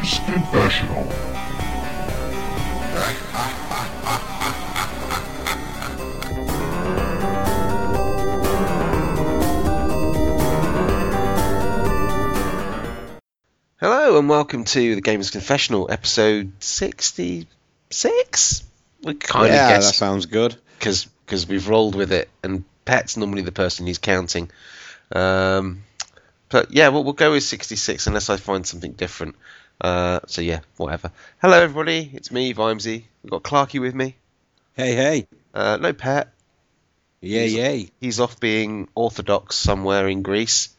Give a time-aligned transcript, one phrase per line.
[0.00, 1.04] Games Confessional.
[13.78, 18.64] Hello and welcome to the Gamers Confessional, episode sixty-six.
[19.02, 20.56] We kind of yeah, that guess sounds good.
[20.78, 24.50] because because we've rolled with it, and Pet's normally the person who's counting.
[25.12, 25.82] Um,
[26.48, 29.36] but yeah, we'll, we'll go with sixty-six unless I find something different.
[29.80, 31.10] Uh, so yeah, whatever.
[31.40, 33.04] Hello everybody, it's me, Vimesy.
[33.22, 34.16] We've got Clarky with me.
[34.74, 35.26] Hey, hey.
[35.54, 36.32] Uh, no Pet.
[37.20, 37.90] Yeah, He's- yay.
[38.00, 40.70] He's off being orthodox somewhere in Greece,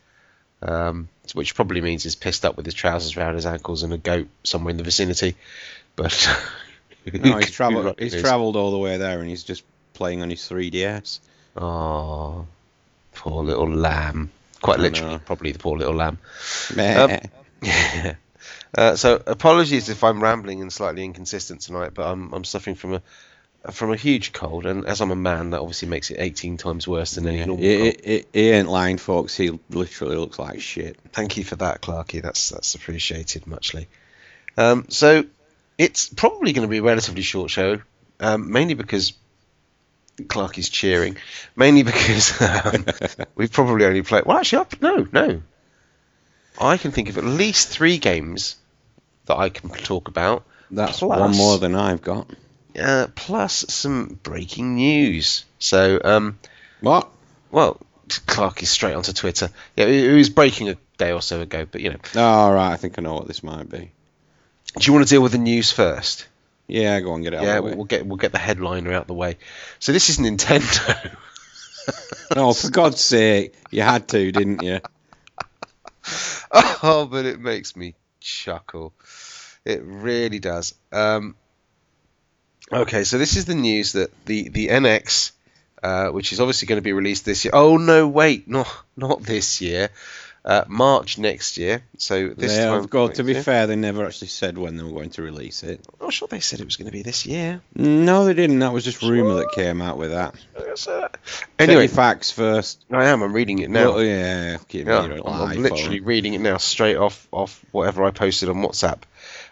[0.61, 3.97] um, which probably means he's pissed up with his trousers around his ankles and a
[3.97, 5.35] goat somewhere in the vicinity.
[5.95, 6.27] But
[7.13, 7.99] No, he's travelled.
[7.99, 9.63] He's travelled all the way there, and he's just
[9.93, 11.19] playing on his 3DS.
[11.57, 12.45] Oh,
[13.13, 14.31] poor little lamb.
[14.61, 16.19] Quite literally, probably the poor little lamb.
[16.75, 17.19] Meh.
[17.63, 18.15] Yeah.
[18.77, 22.93] Uh, so apologies if I'm rambling and slightly inconsistent tonight, but I'm I'm suffering from
[22.95, 23.01] a
[23.71, 26.87] from a huge cold, and as I'm a man, that obviously makes it 18 times
[26.87, 27.95] worse than any Yeah, normal he, cold.
[28.03, 29.35] he- he ain't lying, folks.
[29.37, 30.97] He literally looks like shit.
[31.11, 32.21] Thank you for that, Clarky.
[32.21, 33.87] That's that's appreciated muchly.
[34.57, 35.25] Um, so
[35.77, 37.81] it's probably going to be a relatively short show,
[38.19, 39.13] um, mainly because
[40.17, 41.17] Clarky's cheering,
[41.55, 42.85] mainly because um,
[43.35, 44.25] we've probably only played.
[44.25, 45.41] Well, actually, I, no, no.
[46.59, 48.55] I can think of at least three games
[49.31, 52.27] that I can talk about, That's Plus- one more than I've got.
[52.79, 55.43] uh, plus some breaking news.
[55.59, 56.39] So, um,
[56.81, 57.09] What?
[57.51, 57.77] well,
[58.27, 59.49] Clark is straight onto Twitter.
[59.75, 61.99] Yeah, it, was breaking a day or so ago, but you know.
[62.21, 63.91] All right, I think I know what this might be.
[64.77, 66.27] Do you want to deal with the news first?
[66.67, 67.75] Yeah, go on, get it out Yeah, of the we'll, way.
[67.77, 69.37] we'll get we'll get the headliner out the way.
[69.79, 71.15] So this is Nintendo.
[72.33, 74.79] Oh, for God's sake, you had to, didn't you?
[76.53, 78.93] oh, but it makes me chuckle.
[79.65, 80.73] It really does.
[80.91, 81.35] Um,
[82.71, 85.31] okay, so this is the news that the the NX,
[85.83, 87.51] uh, which is obviously going to be released this year.
[87.53, 89.89] Oh no, wait, not not this year.
[90.43, 91.83] Uh, March next year.
[91.99, 92.87] So this They time.
[92.87, 93.43] got to be year.
[93.43, 93.67] fair.
[93.67, 95.85] They never actually said when they were going to release it.
[95.99, 97.61] I'm not sure they said it was going to be this year.
[97.75, 98.59] No, they didn't.
[98.59, 100.33] That was just rumor that came out with that.
[101.59, 102.83] Anyway, facts first.
[102.91, 103.21] I am.
[103.21, 103.91] I'm reading it now.
[103.93, 108.49] Well, yeah, Yeah, I'm, I'm literally reading it now straight off off whatever I posted
[108.49, 109.01] on WhatsApp.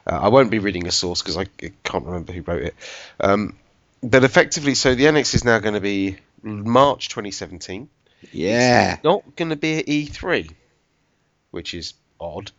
[0.07, 2.75] Uh, I won't be reading a source because I, I can't remember who wrote it.
[3.19, 3.55] Um,
[4.01, 7.89] but effectively, so the NX is now going to be March 2017.
[8.31, 8.97] Yeah.
[9.03, 10.51] Not going to be at E3,
[11.51, 12.51] which is odd.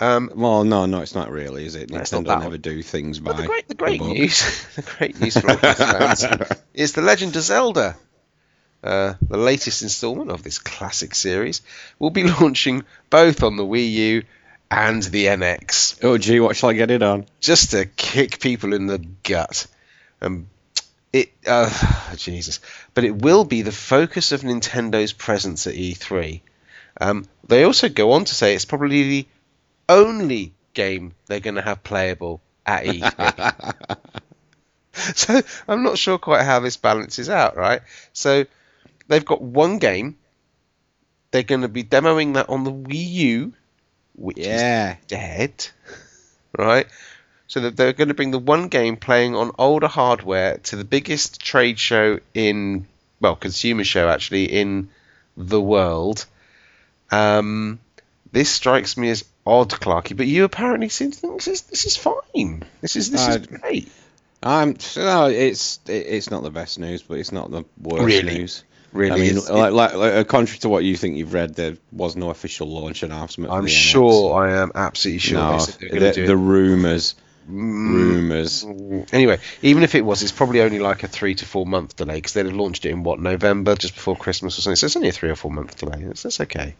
[0.00, 1.90] Um, Well, no, no, it's not really, is it?
[1.90, 3.32] No, not Nintendo that never do things by.
[3.32, 4.08] but the great, the great book.
[4.08, 6.26] news, the great news for all these fans
[6.74, 7.96] is the Legend of Zelda.
[8.82, 11.62] Uh, the latest installment of this classic series
[12.00, 14.22] will be launching both on the Wii U
[14.72, 16.02] and the NX.
[16.02, 17.26] Oh, gee, what shall I get it on?
[17.38, 19.66] just to kick people in the gut.
[20.20, 20.48] Um,
[21.12, 21.70] it, uh,
[22.16, 22.58] Jesus,
[22.94, 26.40] but it will be the focus of Nintendo's presence at E3.
[27.00, 29.26] Um, they also go on to say it's probably the
[29.88, 33.74] only game they're going to have playable at E3.
[35.14, 37.82] so I'm not sure quite how this balances out, right?
[38.12, 38.44] So
[39.08, 40.16] they've got one game.
[41.30, 43.52] They're going to be demoing that on the Wii U,
[44.14, 44.96] which is yeah.
[45.08, 45.68] dead,
[46.56, 46.86] right?
[47.46, 50.84] So that they're going to bring the one game playing on older hardware to the
[50.84, 52.86] biggest trade show in,
[53.20, 54.90] well, consumer show actually in
[55.36, 56.26] the world.
[57.12, 57.78] Um,
[58.32, 61.84] this strikes me as odd, Clarky, but you apparently seem to think this is this
[61.84, 62.64] is fine.
[62.80, 63.90] This is this is great.
[64.42, 64.76] I'm.
[64.96, 68.38] No, it's it, it's not the best news, but it's not the worst Really?
[68.38, 68.64] news.
[68.92, 71.78] Really, I mean, like, like, like, uh, contrary to what you think you've read, there
[71.92, 73.50] was no official launch announcement.
[73.50, 77.14] I'm sure I am absolutely sure No, they said they were the, the rumors,
[77.50, 78.64] Mm, rumors.
[79.12, 82.14] Anyway, even if it was, it's probably only like a three to four month delay
[82.16, 84.76] because they'd have launched it in what November, just before Christmas or something.
[84.76, 86.04] So it's only a three or four month delay.
[86.04, 86.76] That's, that's okay.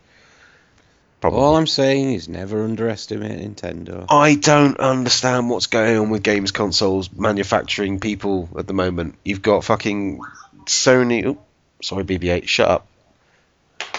[1.23, 1.41] Probably.
[1.41, 4.07] All I'm saying is never underestimate Nintendo.
[4.11, 9.15] I don't understand what's going on with games consoles manufacturing people at the moment.
[9.25, 10.21] You've got fucking
[10.65, 11.25] Sony.
[11.25, 11.39] Oh,
[11.81, 12.49] sorry, BB-8.
[12.49, 12.87] Shut up.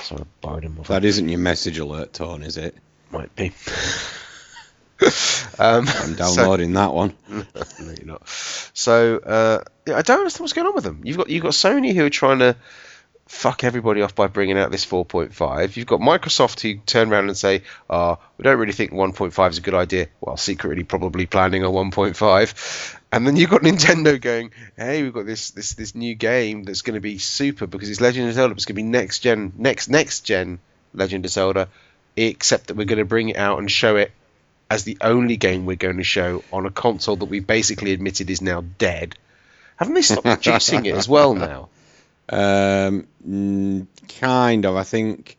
[0.02, 0.78] Sorry, borrowed him.
[0.88, 2.76] That isn't your message alert tone, is it?
[3.10, 3.46] might be.
[5.60, 7.14] um, I'm so- downloading that one.
[7.30, 7.44] no,
[7.80, 8.28] you're not.
[8.28, 11.02] So uh, yeah, I don't understand what's going on with them.
[11.06, 12.58] You've got you've got Sony who are trying to
[13.26, 15.76] fuck everybody off by bringing out this 4.5.
[15.76, 19.58] You've got Microsoft who turn around and say, "Ah, we don't really think 1.5 is
[19.58, 23.00] a good idea." Well, secretly probably planning a 1.5.
[23.12, 26.82] And then you've got Nintendo going, "Hey, we've got this this this new game that's
[26.82, 28.54] going to be super because it's Legend of Zelda.
[28.54, 30.60] It's going to be next gen, next next gen
[30.94, 31.70] Legend of Zelda,
[32.16, 34.12] except that we're going to bring it out and show it
[34.70, 38.30] as the only game we're going to show on a console that we basically admitted
[38.30, 39.16] is now dead.
[39.76, 41.70] Haven't they stopped producing it as well now?
[42.30, 43.08] Um,
[44.20, 44.76] kind of.
[44.76, 45.38] I think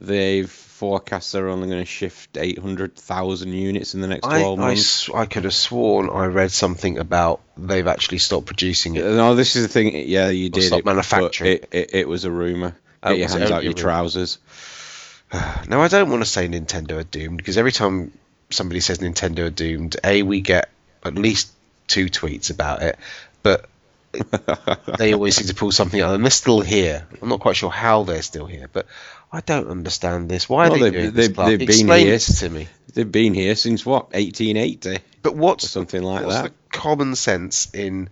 [0.00, 5.10] they've forecast they're only going to shift 800,000 units in the next 12 I, months.
[5.10, 9.04] I, I, could have sworn I read something about they've actually stopped producing it.
[9.04, 10.08] No, this is the thing.
[10.08, 10.62] Yeah, you did.
[10.62, 11.50] Stop manufacturing.
[11.50, 12.76] It, it, it, was a rumor.
[13.02, 14.38] Oh, Get your hands out your trousers.
[15.68, 18.12] Now, I don't want to say Nintendo are doomed because every time
[18.48, 20.70] somebody says Nintendo are doomed, A, we get
[21.04, 21.52] at least
[21.86, 22.98] two tweets about it,
[23.42, 23.68] but
[24.98, 27.06] they always seem to pull something out, and they're still here.
[27.20, 28.86] I'm not quite sure how they're still here, but
[29.32, 30.48] I don't understand this.
[30.48, 31.46] Why well, are they doing they've, this?
[31.46, 32.68] They've Explain been here to me.
[32.94, 34.98] They've been here since what 1880.
[35.22, 36.44] But what's something like what's that?
[36.44, 38.08] The common sense in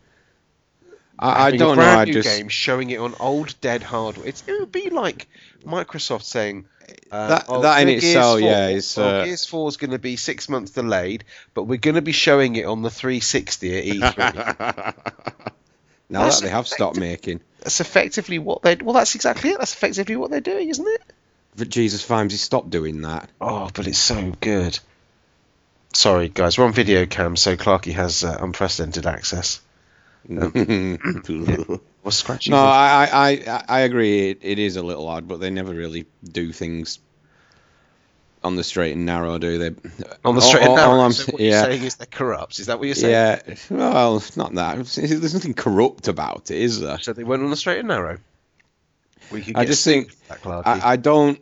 [1.19, 2.01] I, I don't a brand know.
[2.01, 4.29] I new just game showing it on old dead hardware.
[4.29, 5.29] It's, it would be like
[5.65, 6.67] Microsoft saying.
[7.11, 9.91] Uh, that oh, that in Gears itself, 4, yeah, is uh, Gears Four is going
[9.91, 13.79] to be six months delayed, but we're going to be showing it on the 360
[13.79, 14.95] at E3.
[16.09, 17.41] now That's that they have stopped making.
[17.61, 18.77] that's effectively what they.
[18.77, 19.59] Well, that's exactly it.
[19.59, 21.03] That's effectively what they're doing, isn't it?
[21.57, 23.31] But Jesus Fimes, he stopped doing that.
[23.41, 24.79] Oh, but it's so good.
[25.95, 29.61] Sorry, guys, we're on video cam, so Clarky has uh, unprecedented access.
[30.29, 30.99] Um,
[32.03, 32.51] What's scratching?
[32.53, 32.59] No.
[32.59, 34.31] I, I, I, I agree.
[34.31, 36.99] It, it is a little odd, but they never really do things
[38.47, 39.71] on the straight and narrow, do they?
[40.25, 40.93] on the straight and narrow.
[40.93, 41.51] all I'm- so what yeah.
[41.51, 42.59] you're saying is they're corrupt.
[42.59, 43.41] Is that what you're saying?
[43.47, 43.55] Yeah.
[43.71, 44.87] Well, not that.
[44.87, 46.99] There's nothing corrupt about it, is there?
[46.99, 48.19] So they went on the straight and narrow.
[49.55, 50.13] I just think.
[50.47, 51.39] I, I don't.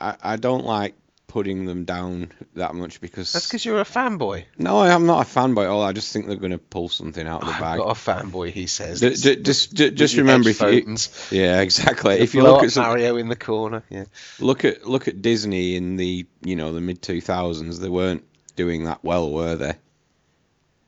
[0.00, 0.94] I, I don't like
[1.30, 4.44] putting them down that much because That's because you're a fanboy.
[4.58, 5.82] no, I'm not a fanboy at all.
[5.82, 7.78] I just think they're going to pull something out of the I'm bag.
[7.78, 9.00] not a fanboy, he says.
[9.00, 10.96] Ju- ju- just, ju- just remember if you,
[11.30, 12.18] yeah, exactly.
[12.18, 14.06] If you look at some, Mario in the corner, yeah.
[14.40, 18.24] look at look at Disney in the you know the mid 2000s, they weren't
[18.56, 19.74] doing that well, were they?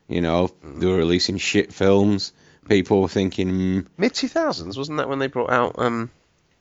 [0.09, 2.33] You know, they were releasing shit films.
[2.67, 6.11] People were thinking, mm, Mid 2000s, wasn't that when they brought out um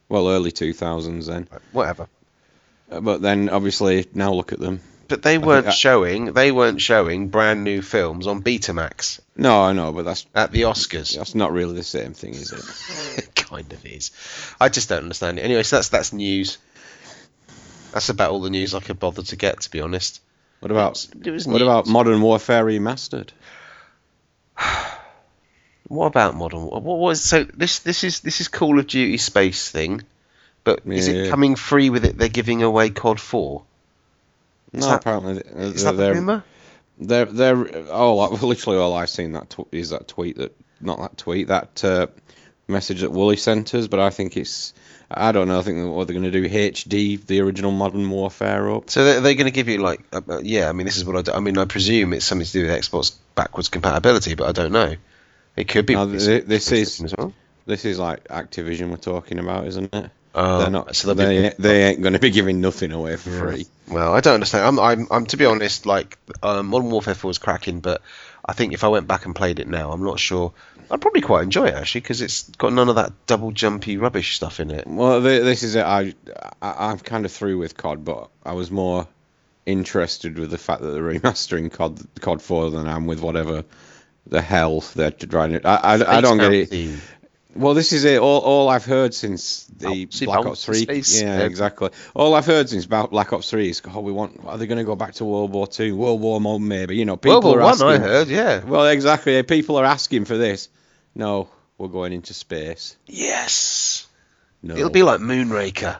[0.08, 1.48] well, early 2000s then.
[1.72, 2.08] whatever?
[2.92, 4.80] Uh, But then obviously now look at them.
[5.08, 6.32] But they weren't I- showing.
[6.32, 10.62] They weren't showing brand new films on Betamax No, I know, but that's at the
[10.62, 11.16] Oscars.
[11.16, 13.18] that's not really the same thing, is it?
[13.24, 14.10] it kind of is.
[14.60, 15.42] I just don't understand it.
[15.42, 16.58] Anyway, so that's that's news.
[17.92, 20.20] That's about all the news I could bother to get, to be honest.
[20.60, 23.30] What about It was what about Modern Warfare Remastered?
[25.88, 26.62] What about Modern?
[26.62, 27.44] War- What was so?
[27.44, 30.00] This this is this is Call of Duty space thing,
[30.64, 31.30] but is it Yeah.
[31.30, 32.16] coming free with it?
[32.18, 33.64] They're giving away COD Four.
[34.72, 36.44] No, that- apparently Is that the rumor?
[36.98, 40.98] they're they're oh, like, literally all I've seen that tw- is that tweet that not
[41.00, 42.06] that tweet that uh,
[42.68, 44.72] message that Wooly sent us, but I think it's
[45.14, 45.58] I don't know.
[45.58, 48.88] I think what they're going to do HD the original Modern Warfare up.
[48.88, 50.70] So they're, they're going to give you like, uh, uh, yeah.
[50.70, 51.22] I mean, this is what I.
[51.22, 51.32] Do.
[51.32, 54.72] I mean, I presume it's something to do with Xbox backwards compatibility, but I don't
[54.72, 54.94] know.
[55.54, 55.94] It could be.
[55.96, 57.34] No, with th- this is- as well.
[57.66, 60.10] This is like Activision we're talking about, isn't it?
[60.34, 60.96] Oh, they're not.
[60.96, 63.38] so they'll be- they, they ain't going to be giving nothing away for Yeah.
[63.40, 63.66] free.
[63.88, 64.64] Well, I don't understand.
[64.64, 68.00] I'm, I'm, I'm to be honest, like um, Modern Warfare 4 was cracking, but
[68.44, 70.52] I think if I went back and played it now, I'm not sure.
[70.90, 74.36] I'd probably quite enjoy it actually because it's got none of that double jumpy rubbish
[74.36, 74.86] stuff in it.
[74.86, 75.84] Well, th- this is it.
[75.84, 76.14] I,
[76.60, 79.06] I I'm kind of through with COD, but I was more
[79.64, 83.64] interested with the fact that they're remastering COD COD 4 than I am with whatever
[84.26, 85.66] the hell they're trying to.
[85.66, 86.72] I I, I don't get it.
[87.54, 88.18] Well, this is it.
[88.18, 90.74] All, all I've heard since the see, Black Ops 3.
[90.76, 91.90] space, Yeah, exactly.
[92.14, 94.40] All I've heard since Ba- Black Ops 3 is, oh, we want.
[94.46, 96.96] Are they going to go back to World War Two, World War One, maybe?
[96.96, 97.88] You know, people World War are One, asking.
[97.88, 98.64] I heard, yeah.
[98.64, 99.42] Well, exactly.
[99.42, 100.68] People are asking for this.
[101.14, 102.96] No, we're going into space.
[103.06, 104.06] Yes.
[104.62, 104.76] No.
[104.76, 105.98] It'll be like Moonraker.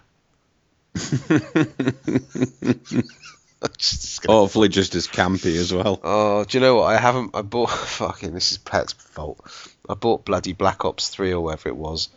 [3.78, 6.00] Just Hopefully, just as campy as well.
[6.02, 6.85] Oh, do you know what?
[6.85, 7.32] I haven't.
[7.35, 7.71] I bought.
[7.71, 9.40] Fucking, this is Pet's fault.
[9.88, 12.08] I bought bloody Black Ops 3 or whatever it was,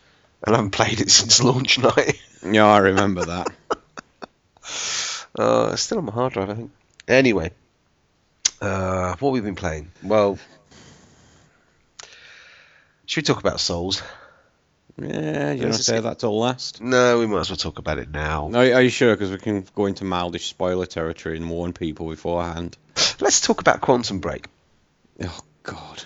[0.46, 2.20] and I haven't played it since launch night.
[2.44, 3.52] Yeah, I remember that.
[5.38, 6.72] Uh, it's still on my hard drive, I think.
[7.10, 7.52] Anyway,
[8.62, 9.92] uh, what have we been playing?
[10.02, 10.40] Well,
[13.06, 14.02] should we talk about Souls?
[14.98, 16.82] Yeah, you want to say that till last?
[16.82, 18.50] No, we might as well talk about it now.
[18.54, 19.14] Are, are you sure?
[19.14, 22.78] Because we can go into mildish spoiler territory and warn people beforehand.
[23.20, 24.48] Let's talk about Quantum Break.
[25.22, 26.04] Oh God.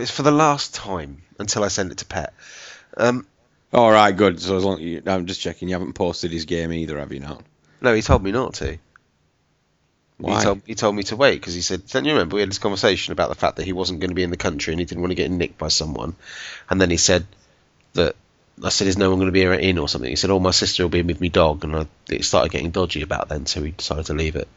[0.00, 2.32] It's for the last time until I send it to Pet.
[2.96, 3.26] Um,
[3.72, 4.40] All right, good.
[4.40, 7.20] So as long you, I'm just checking, you haven't posted his game either, have you
[7.20, 7.42] not?
[7.80, 8.78] no, he told me not to.
[10.18, 10.38] Why?
[10.38, 12.50] He told, he told me to wait because he said, don't you remember we had
[12.50, 14.80] this conversation about the fact that he wasn't going to be in the country and
[14.80, 16.14] he didn't want to get nicked by someone.
[16.68, 17.26] And then he said
[17.94, 18.16] that,
[18.62, 20.10] I said, is no one going to be in or something?
[20.10, 21.64] He said, oh, my sister will be with me dog.
[21.64, 24.48] And I, it started getting dodgy about then, so he decided to leave it.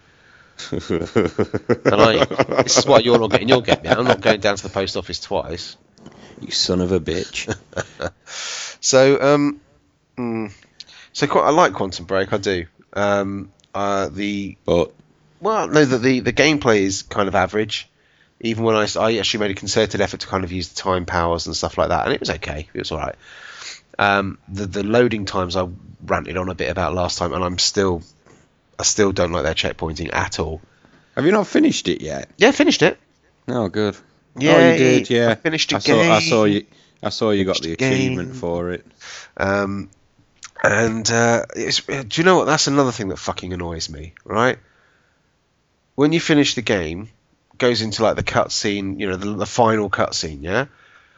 [0.72, 2.26] And I,
[2.64, 3.90] this is why you're not getting your get me.
[3.90, 5.78] I'm not going down to the post office twice.
[6.42, 7.54] you son of a bitch.
[8.84, 9.62] So, um,
[10.18, 10.52] mm,
[11.14, 12.34] so quite, I like Quantum Break.
[12.34, 12.66] I do.
[12.92, 14.92] Um, uh, the But
[15.40, 17.88] well, no, the, the the gameplay is kind of average.
[18.42, 21.06] Even when I, I actually made a concerted effort to kind of use the time
[21.06, 22.68] powers and stuff like that, and it was okay.
[22.74, 23.16] It was all right.
[23.98, 25.66] Um, the the loading times I
[26.06, 28.04] ranted on a bit about last time, and I'm still,
[28.80, 30.62] I still don't like their checkpointing at all.
[31.16, 32.30] have you not finished it yet?
[32.38, 32.98] Yeah, finished it.
[33.48, 33.96] No, good.
[34.38, 35.12] Yeah, oh, you did.
[35.12, 36.02] I Yeah, finished a I saw.
[36.02, 36.66] I saw you.
[37.04, 37.94] I saw you got the Finished a game.
[38.14, 38.86] achievement for it.
[39.38, 39.90] Um,
[40.64, 42.46] and uh, it's, do you know what?
[42.46, 44.58] That's another thing that fucking annoys me, right?
[45.96, 47.10] When you finish the game,
[47.58, 50.66] goes into like the cutscene, you know, the, the final cutscene, yeah?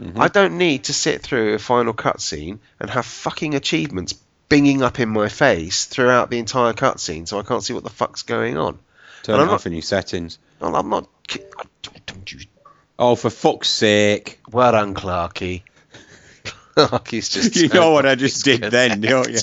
[0.02, 0.20] Mhm.
[0.20, 4.14] I don't need to sit through a final cutscene and have fucking achievements
[4.50, 7.90] binging up in my face throughout the entire cutscene so I can't see what the
[7.90, 8.80] fuck's going on.
[9.24, 10.38] Turn it off in your settings.
[10.62, 11.08] I'm not.
[12.06, 12.42] Don't you.
[12.98, 14.40] Oh, for fuck's sake!
[14.52, 15.64] Well done, Clarky.
[16.76, 17.56] Clarky's just.
[17.56, 19.40] You know what I just did then, don't you?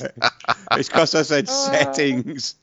[0.73, 1.71] It's because I said oh.
[1.73, 2.54] settings.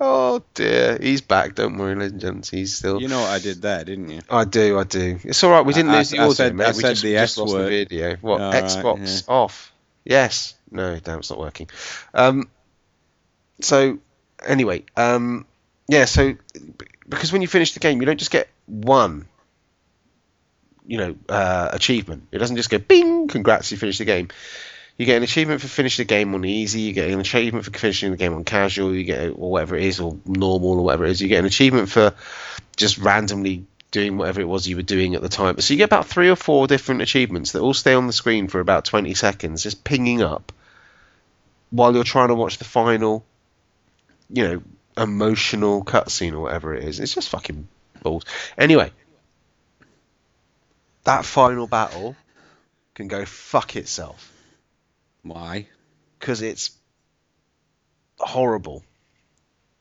[0.00, 1.54] oh dear, he's back.
[1.54, 2.50] Don't worry, ladies and gents.
[2.50, 3.00] He's still.
[3.00, 4.20] You know what I did there, didn't you?
[4.28, 5.18] I do, I do.
[5.22, 5.64] It's all right.
[5.64, 6.64] We didn't I- lose the I audio, said- mate.
[6.64, 8.16] I we said just, the we just S lost the video.
[8.16, 8.40] What?
[8.40, 9.72] All right, Xbox off?
[10.04, 10.54] Yes.
[10.72, 11.68] No, damn, it's not working.
[12.14, 12.48] Um.
[13.60, 13.98] So,
[14.44, 15.46] anyway, um,
[15.88, 16.06] yeah.
[16.06, 16.34] So,
[17.08, 19.26] because when you finish the game, you don't just get one.
[20.84, 22.28] You know, uh, achievement.
[22.32, 23.28] It doesn't just go bing.
[23.28, 24.28] Congrats, you finished the game.
[24.98, 26.80] You get an achievement for finishing the game on easy.
[26.80, 28.94] You get an achievement for finishing the game on casual.
[28.94, 31.22] You get or whatever it is, or normal, or whatever it is.
[31.22, 32.14] You get an achievement for
[32.76, 35.60] just randomly doing whatever it was you were doing at the time.
[35.60, 38.48] So you get about three or four different achievements that all stay on the screen
[38.48, 40.50] for about 20 seconds, just pinging up
[41.72, 43.24] while you're trying to watch the final,
[44.28, 44.62] you know,
[44.96, 47.00] emotional cutscene or whatever it is.
[47.00, 47.66] It's just fucking
[48.02, 48.24] balls.
[48.56, 48.92] Anyway,
[51.04, 52.14] that final battle
[52.94, 54.30] can go fuck itself
[55.22, 55.66] Why?
[56.20, 56.70] because it's
[58.18, 58.84] horrible.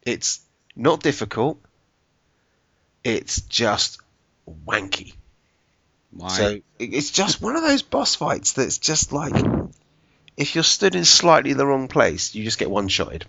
[0.01, 0.39] It's
[0.75, 1.59] not difficult.
[3.03, 3.99] It's just
[4.65, 5.13] wanky.
[6.11, 6.29] Why?
[6.29, 9.35] So it's just one of those boss fights that's just like
[10.37, 13.25] if you're stood in slightly the wrong place, you just get one shotted,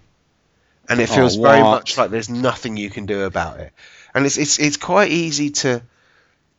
[0.89, 3.73] and it Oh, feels very much like there's nothing you can do about it.
[4.15, 5.83] And it's it's it's quite easy to.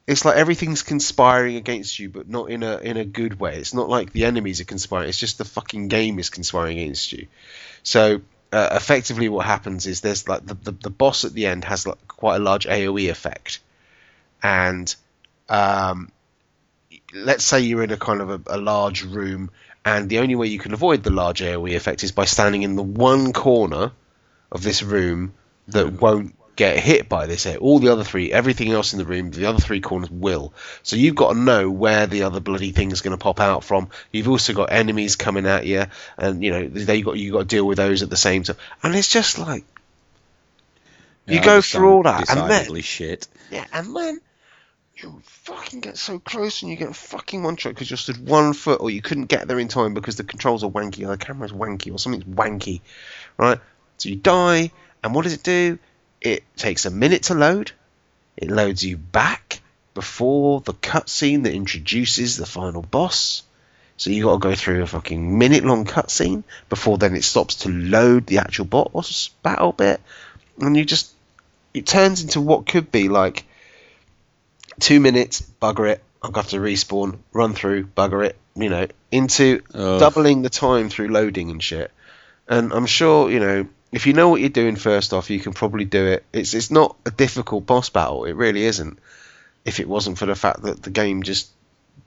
[0.05, 3.57] It's like everything's conspiring against you, but not in a in a good way.
[3.57, 5.09] It's not like the enemies are conspiring.
[5.09, 7.27] It's just the fucking game is conspiring against you.
[7.83, 8.21] So
[8.51, 11.87] uh, effectively, what happens is there's like the, the the boss at the end has
[11.87, 13.59] like quite a large AOE effect,
[14.41, 14.93] and
[15.47, 16.11] um,
[17.13, 19.51] let's say you're in a kind of a, a large room,
[19.85, 22.75] and the only way you can avoid the large AOE effect is by standing in
[22.75, 23.91] the one corner
[24.51, 25.33] of this room
[25.69, 27.45] that won't get hit by this.
[27.47, 30.53] A- All the other three, everything else in the room, the other three corners will.
[30.83, 33.89] So you've got to know where the other bloody thing's going to pop out from.
[34.11, 35.85] You've also got enemies coming at you,
[36.17, 38.57] and you know they got you got to deal with those at the same time.
[38.83, 39.65] And it's just like
[41.25, 43.27] you Yeah, go through all that, and then shit.
[43.49, 44.21] yeah, and then
[45.03, 48.53] you fucking get so close and you get fucking one shot because you stood one
[48.53, 51.17] foot or you couldn't get there in time because the controls are wanky or the
[51.17, 52.81] camera's wanky or something's wanky,
[53.37, 53.59] right?
[53.97, 54.71] So you die,
[55.03, 55.77] and what does it do?
[56.21, 57.71] It takes a minute to load.
[58.37, 59.61] It loads you back
[59.93, 63.43] before the cutscene that introduces the final boss.
[63.97, 67.55] So you got to go through a fucking minute long cutscene before then it stops
[67.55, 70.01] to load the actual boss battle bit,
[70.59, 71.13] and you just
[71.73, 73.45] it turns into what could be like
[74.79, 79.61] two minutes, bugger it, I'll have to respawn, run through, bugger it, you know, into
[79.73, 79.99] Ugh.
[79.99, 81.91] doubling the time through loading and shit.
[82.47, 85.53] And I'm sure, you know, if you know what you're doing first off, you can
[85.53, 86.25] probably do it.
[86.33, 88.99] It's it's not a difficult boss battle, it really isn't.
[89.65, 91.49] If it wasn't for the fact that the game just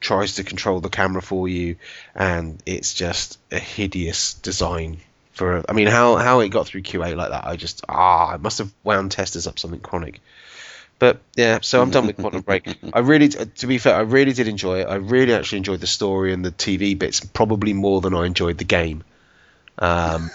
[0.01, 1.77] tries to control the camera for you
[2.15, 4.99] and it's just a hideous design
[5.33, 8.33] for a, I mean how how it got through QA like that I just ah
[8.33, 10.21] I must have wound testers up something chronic
[10.99, 14.33] but yeah so I'm done with Quantum Break I really to be fair I really
[14.33, 18.01] did enjoy it I really actually enjoyed the story and the TV bits probably more
[18.01, 19.05] than I enjoyed the game
[19.79, 20.31] um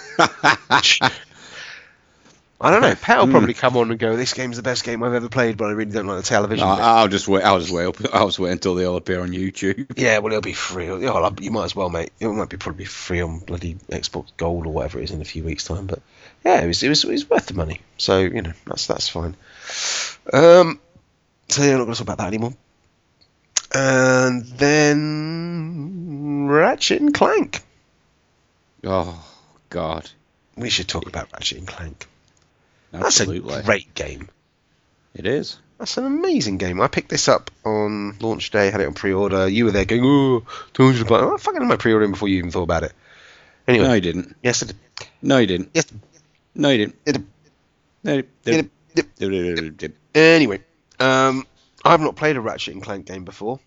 [2.63, 5.01] I don't know Pat will probably come on and go this game's the best game
[5.01, 6.73] I've ever played but I really don't like the television No.
[6.73, 7.43] I'll just wait.
[7.43, 7.85] I'll just wait.
[7.85, 9.97] Up, I'll just wait until they all appear on YouTube.
[9.97, 10.87] Yeah, well, it'll be free.
[10.87, 12.11] Well, you might as well, mate.
[12.19, 15.25] It might be probably free on bloody Xbox Gold or whatever it is in a
[15.25, 15.87] few weeks' time.
[15.87, 16.03] But
[16.45, 17.81] yeah, it was it was, it was worth the money.
[17.97, 19.35] So you know that's that's fine.
[20.31, 20.79] Um,
[21.49, 22.53] so yeah, I'm not going to talk about that anymore.
[23.73, 27.61] And then Ratchet and Clank.
[28.83, 29.23] Oh
[29.69, 30.09] God.
[30.57, 32.07] We should talk about Ratchet and Clank.
[32.93, 33.53] Absolutely.
[33.53, 34.29] That's a great game.
[35.15, 35.57] It is.
[35.77, 36.81] That's an amazing game.
[36.81, 39.47] I picked this up on launch day, had it on pre-order.
[39.47, 42.37] You were there going, "Oh, 200 bucks." Oh, fucking had my pre-order in before you
[42.37, 42.91] even thought about it.
[43.67, 44.35] Anyway, No, you didn't.
[44.43, 44.75] yes, I did.
[45.21, 45.71] No, you didn't.
[45.73, 45.85] Yes,
[46.53, 46.95] No, you didn't.
[47.07, 47.25] I did.
[48.03, 48.69] No, you I did.
[50.13, 50.61] Anyway,
[50.99, 51.45] um,
[51.83, 53.59] I've not played a Ratchet and Clank game before,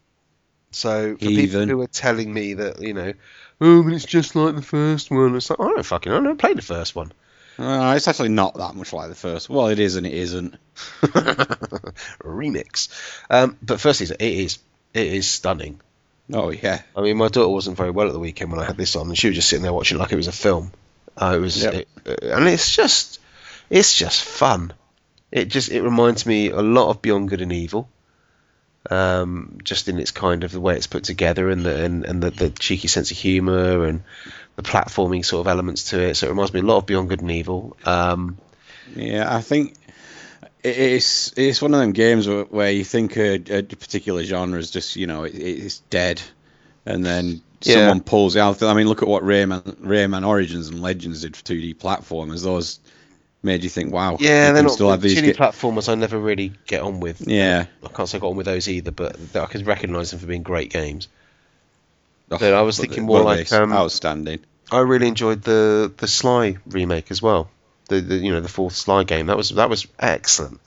[0.71, 3.13] so for people who are telling me that you know,
[3.61, 6.35] oh, but it's just like the first one, it's like I don't fucking, I never
[6.37, 7.13] played the first one.
[7.57, 9.49] Uh, it's actually not that much like the first.
[9.49, 10.57] Well, it is and it isn't.
[12.23, 12.89] Remix.
[13.31, 14.59] Um, but firstly, it is
[14.93, 15.81] it is stunning.
[16.33, 16.83] Oh yeah.
[16.97, 19.09] I mean, my daughter wasn't very well at the weekend when I had this on,
[19.09, 20.73] and she was just sitting there watching it like it was a film.
[21.17, 21.75] Uh, it was, Yep.
[21.75, 23.21] it, uh, and it's just,
[23.71, 24.73] it's just fun.
[25.35, 27.89] It just it reminds me a lot of Beyond Good and Evil,
[28.89, 32.23] um, just in its kind of the way it's put together and the and, and
[32.23, 34.05] the, the cheeky sense of humour and
[34.55, 36.15] the platforming sort of elements to it.
[36.15, 37.77] So it reminds me a lot of Beyond Good and Evil.
[37.85, 38.39] Um,
[38.95, 39.75] Yeah, I think
[40.63, 44.71] it's it's one of them games where, where you think a, a particular genre is
[44.71, 46.23] just you know it, it's dead,
[46.87, 47.75] and then Yeah.
[47.75, 48.63] someone pulls out.
[48.63, 52.45] I mean, look at what Rayman Rayman Origins and Legends did for 2D platformers.
[52.45, 52.79] Those
[53.45, 55.21] made you think, wow, yeah, they're not still have these.
[55.21, 55.89] 2D platformers.
[55.89, 57.27] I never really get on with.
[57.27, 60.21] yeah, I can't say I got on with those either, but I can recognise them
[60.21, 61.09] for being great games.
[62.31, 64.41] Oh, I was but thinking more like, um, outstanding.
[64.73, 67.51] I really enjoyed the the Sly remake as well.
[67.89, 70.61] The, the you know the fourth Sly game that was that was excellent,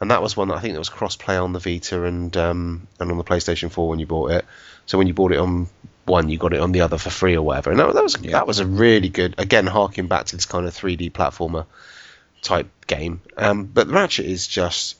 [0.00, 2.34] and that was one that I think that was cross play on the Vita and
[2.36, 4.44] um, and on the PlayStation Four when you bought it.
[4.86, 5.68] So when you bought it on
[6.06, 7.70] one, you got it on the other for free or whatever.
[7.70, 8.32] And that, that was Yeah.
[8.32, 11.66] that was a really good again harking back to this kind of 3D platformer
[12.46, 13.20] type game.
[13.36, 14.96] Um, but Ratchet is just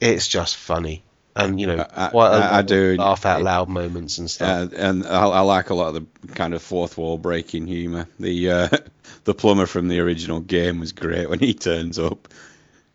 [0.00, 1.02] it's just funny.
[1.36, 2.96] And you know, I- I- quite a I- I do.
[2.98, 4.72] laugh out loud moments and stuff.
[4.72, 8.08] Uh, and I, I like a lot of the kind of fourth wall breaking humour.
[8.18, 8.68] The uh,
[9.24, 12.28] the plumber from the original game was great when he turns up.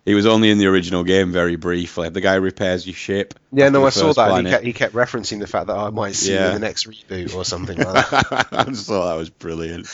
[0.03, 2.09] He was only in the original game very briefly.
[2.09, 3.33] The guy repairs your ship.
[3.51, 4.45] Yeah, no, I saw that.
[4.45, 6.49] He kept, he kept referencing the fact that I might see you Yeah.
[6.49, 8.47] in the next reboot or something like that.
[8.51, 9.87] I just thought that was brilliant.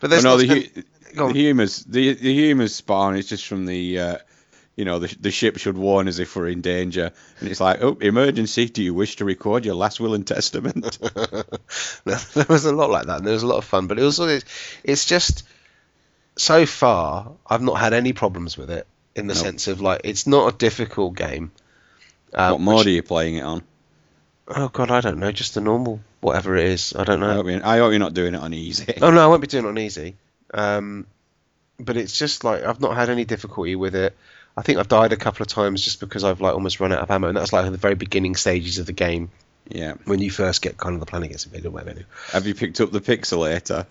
[0.00, 3.98] But there's no, the, of- the humour's the the humour's spawn is just from the.
[3.98, 4.18] Uh,
[4.74, 7.12] you know, the, the ship should warn us if we're in danger.
[7.40, 10.98] And it's like, oh, emergency, do you wish to record your last will and testament?
[12.06, 13.86] No, there was a lot like that, and there was a lot of fun.
[13.86, 14.44] But it was it's,
[14.82, 15.44] it's just
[16.36, 19.42] so far I've not had any problems with it in the Nope.
[19.44, 21.52] sense of like it's not a difficult game.
[22.32, 23.62] Uh, what mode which- are you playing it on?
[24.48, 26.94] oh God, I don't know, just the normal whatever it is.
[26.96, 27.34] I don't I know.
[27.34, 28.94] hope, you're, I hope you're not doing it on easy.
[29.02, 30.16] Oh no, I won't be doing it on easy.
[30.52, 31.06] Um,
[31.78, 34.16] but it's just like I've not had any difficulty with it.
[34.56, 37.00] I think I've died a couple of times just because I've like almost run out
[37.00, 39.30] of ammo, and that's like in the very beginning stages of the game
[39.68, 39.94] Yeah.
[40.04, 42.00] when you first get kind of the planet gets invaded whatever.
[42.32, 43.86] Have you picked up the pixelator?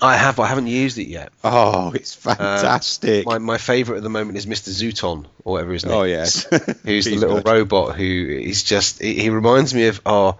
[0.00, 1.32] I have, I haven't used it yet.
[1.44, 3.26] Oh, it's fantastic.
[3.26, 4.70] My my favourite at the moment is Mr.
[4.70, 5.94] Zurkon or whatever his name.
[5.94, 6.44] oh yes.
[6.84, 7.48] who's the little good.
[7.48, 10.38] robot who is just he, he reminds me of oh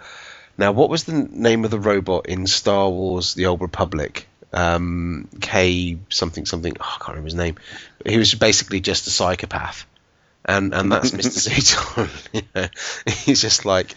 [0.59, 5.29] now what was the name of the robot in Star Wars the Old Republic um
[5.41, 7.57] K something something oh, I can't remember his name
[8.07, 9.87] he was basically just a psychopath
[10.45, 11.51] and and that's Mr.
[11.51, 12.69] Zurkon you know?
[13.25, 13.95] he's just like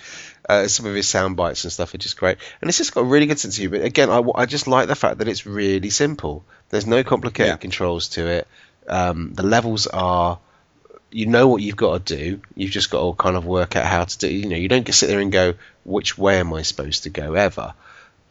[0.48, 3.02] uh, some of his sound bites and stuff are just great and it's just got
[3.02, 5.28] a really good sense of humor But again I, I just like the fact that
[5.28, 7.58] it's really simple there's no complicated Yeah.
[7.58, 8.48] controls to it
[8.88, 10.38] um, the levels are
[11.12, 12.42] you know what you've got to do.
[12.56, 14.28] You've just got to kind of work out how to do.
[14.28, 15.54] You know, you don't get sit there and go,
[15.86, 17.74] which way am I supposed to go ever.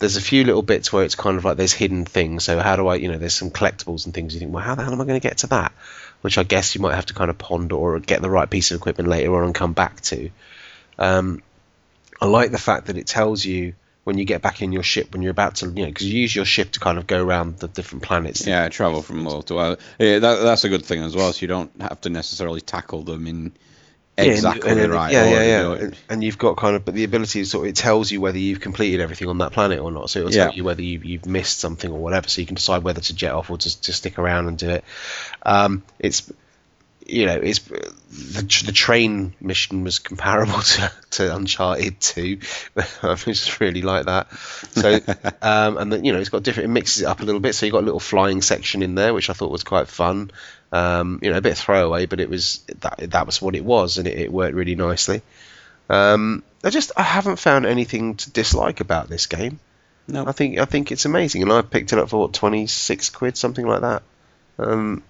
[0.05, 2.45] There's a few little bits where it's kind of like there's hidden things.
[2.45, 4.35] So how do I, you know, there's some collectibles and things.
[4.35, 5.73] You think, well, how the hell am I going to get to that?
[6.21, 8.71] Which I guess you might have to kind of ponder or get the right piece
[8.71, 10.29] of equipment later on and come back to.
[10.99, 11.43] Um,
[12.21, 15.13] I like the fact that it tells you when you get back in your ship
[15.13, 17.25] when you're about to, you know, because you use your ship to kind of go
[17.25, 18.47] around the different planets.
[18.47, 19.79] Yeah, travel from world to world.
[19.99, 21.33] Yeah, that, that's a good thing as well.
[21.33, 23.53] So you don't have to necessarily tackle them in
[24.17, 25.35] Yeah, and- exactly and right yeah, order.
[25.35, 25.73] Yeah, yeah, you know.
[25.75, 28.21] And, and you've got kind of, but the ability is sort of, it tells you
[28.21, 30.09] whether you've completed everything on that planet or not.
[30.09, 30.45] So it'll Yeah.
[30.47, 32.29] tell you whether you've, you've missed something or whatever.
[32.29, 34.71] So you can decide whether to jet off or to, to stick around and do
[34.71, 34.85] it.
[35.43, 36.31] Um, it's,
[37.07, 42.39] you know, it's the, the train mission was comparable to, to Uncharted 2.
[43.03, 44.33] I just really like that.
[44.73, 44.95] So,
[45.43, 47.55] um, and then, you know, it's got different, it mixes it up a little bit.
[47.55, 50.31] So you've got a little flying section in there, which I thought was quite fun.
[50.73, 53.99] Um, you know, a bit throwaway, but it was that that was what it was,
[53.99, 55.23] and it, it worked really nicely.
[55.89, 59.61] Um, I just I haven't found anything to dislike about this game.
[60.09, 60.27] No.
[60.27, 63.09] I think I think it's amazing, and I picked it up for what twenty six
[63.09, 64.03] quid, something like that.
[64.59, 65.05] Um,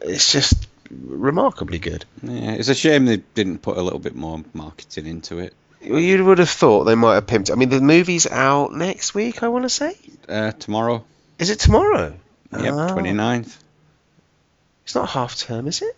[0.00, 2.04] it's just remarkably good.
[2.22, 5.54] Yeah, it's a shame they didn't put a little bit more marketing into it.
[5.86, 7.50] Well, You would have thought they might have pimped.
[7.50, 9.42] I mean, the movie's out next week.
[9.42, 9.96] I want to say,
[10.28, 11.04] Uh, tomorrow,
[11.38, 12.14] is it tomorrow?
[12.58, 12.88] yep, Ah.
[12.94, 13.46] 29th.
[13.46, 13.58] It's
[14.86, 15.96] It's not half term, is it?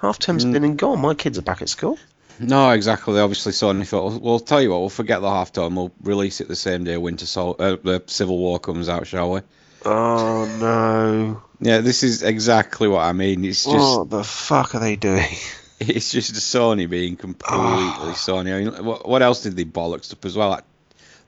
[0.00, 0.52] Half term's Mm.
[0.52, 1.00] been and gone.
[1.00, 1.98] My kids are back at school.
[2.38, 3.14] No, exactly.
[3.14, 5.76] They obviously, saw Sony thought, well, we'll tell you what, we'll forget the half term.
[5.76, 9.30] We'll release it the same day Winter Sol- uh, the Civil War comes out, shall
[9.32, 9.40] we?
[9.86, 11.42] Oh no!
[11.60, 13.44] Yeah, this is exactly what I mean.
[13.44, 15.24] It's just, what the fuck are they doing?
[15.80, 18.12] it's just Sony being completely Ah.
[18.16, 18.54] Sony.
[18.54, 20.50] I mean, what, what else did they bollocks up as well?
[20.50, 20.64] That,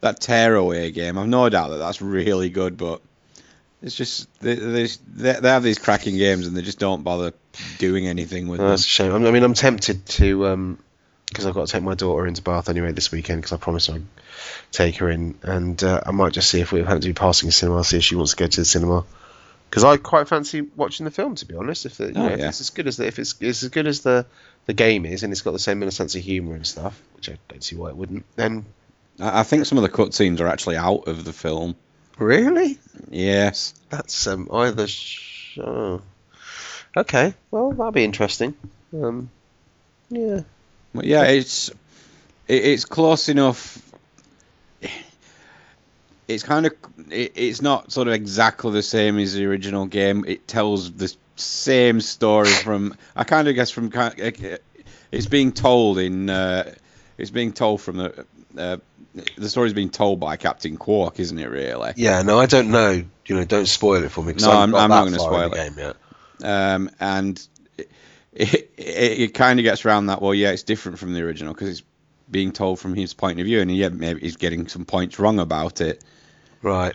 [0.01, 1.19] that tearaway game.
[1.19, 3.01] I've no doubt that that's really good, but
[3.83, 4.87] it's just they, they,
[5.17, 7.33] they have these cracking games and they just don't bother
[7.79, 8.71] doing anything with Oh, them.
[8.73, 9.13] that's a shame.
[9.13, 10.85] I mean, I'm tempted to um 'cause
[11.31, 13.91] because I've got to take my daughter into Bath anyway this weekend because I promised
[13.91, 14.03] I'd
[14.73, 17.49] take her in, and uh, I might just see if we happen to be passing
[17.51, 19.05] a cinema, see if she wants to go to the cinema.
[19.69, 21.85] Because I quite fancy watching the film, to be honest.
[21.87, 22.49] If, the, Oh, know, if yeah.
[22.49, 24.25] it's as good as the, if it's, it's as good as the
[24.67, 27.29] the game is, and it's got the same inner sense of humour and stuff, which
[27.31, 28.25] I don't see why it wouldn't.
[28.37, 28.65] Then
[29.21, 31.75] I, I think some of the cutscenes are actually out of the film.
[32.19, 32.79] really,
[33.11, 33.75] Yes.
[33.91, 34.87] that's um, either.
[34.87, 36.01] Sh- oh.
[36.97, 38.55] Okay, well that'll be interesting.
[38.95, 39.31] Um,
[40.11, 40.41] yeah.
[40.95, 41.69] Yeah, it's
[42.49, 43.83] it, it's close enough.
[46.29, 46.73] It's kind of
[47.11, 50.25] it, it's not sort of exactly the same as the original game.
[50.27, 53.91] It tells the same story from I kind of guess from
[55.11, 56.75] it's being told in uh,
[57.17, 58.27] it's being told from the
[58.59, 58.77] uh,
[59.37, 61.49] the story's being told by Captain Quark, isn't it?
[61.49, 61.93] Really.
[61.97, 63.03] Yeah, no, I don't know.
[63.27, 64.35] You know, don't spoil it for me.
[64.35, 65.97] No, I'm- I'm not that gonna spoil the game yet.
[66.45, 70.21] um, and it, it, it kind of gets around that.
[70.23, 71.83] Well, yeah, it's different from the original because it's
[72.31, 75.39] being told from his point of view, and yeah, maybe he's getting some points wrong
[75.39, 76.05] about it,
[76.63, 76.95] Right.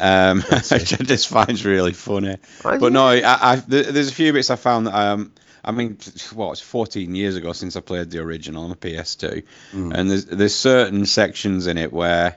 [0.00, 2.36] um, which I just find really funny.
[2.64, 5.32] I- But no, I, I, there's a few bits I found that um,
[5.64, 5.96] I mean,
[6.34, 9.94] what it's 14 years ago since I played the original on a PS2, Mm.
[9.94, 12.36] and there's there's certain sections in it where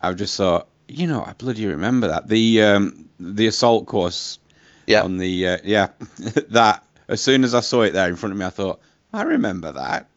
[0.00, 4.38] I've just thought, you know, I bloody remember that the um, the assault course
[4.86, 5.02] Yeah.
[5.02, 5.88] on the uh, yeah
[6.50, 8.80] that as soon as I saw it there in front of me, I thought
[9.12, 10.08] I remember that.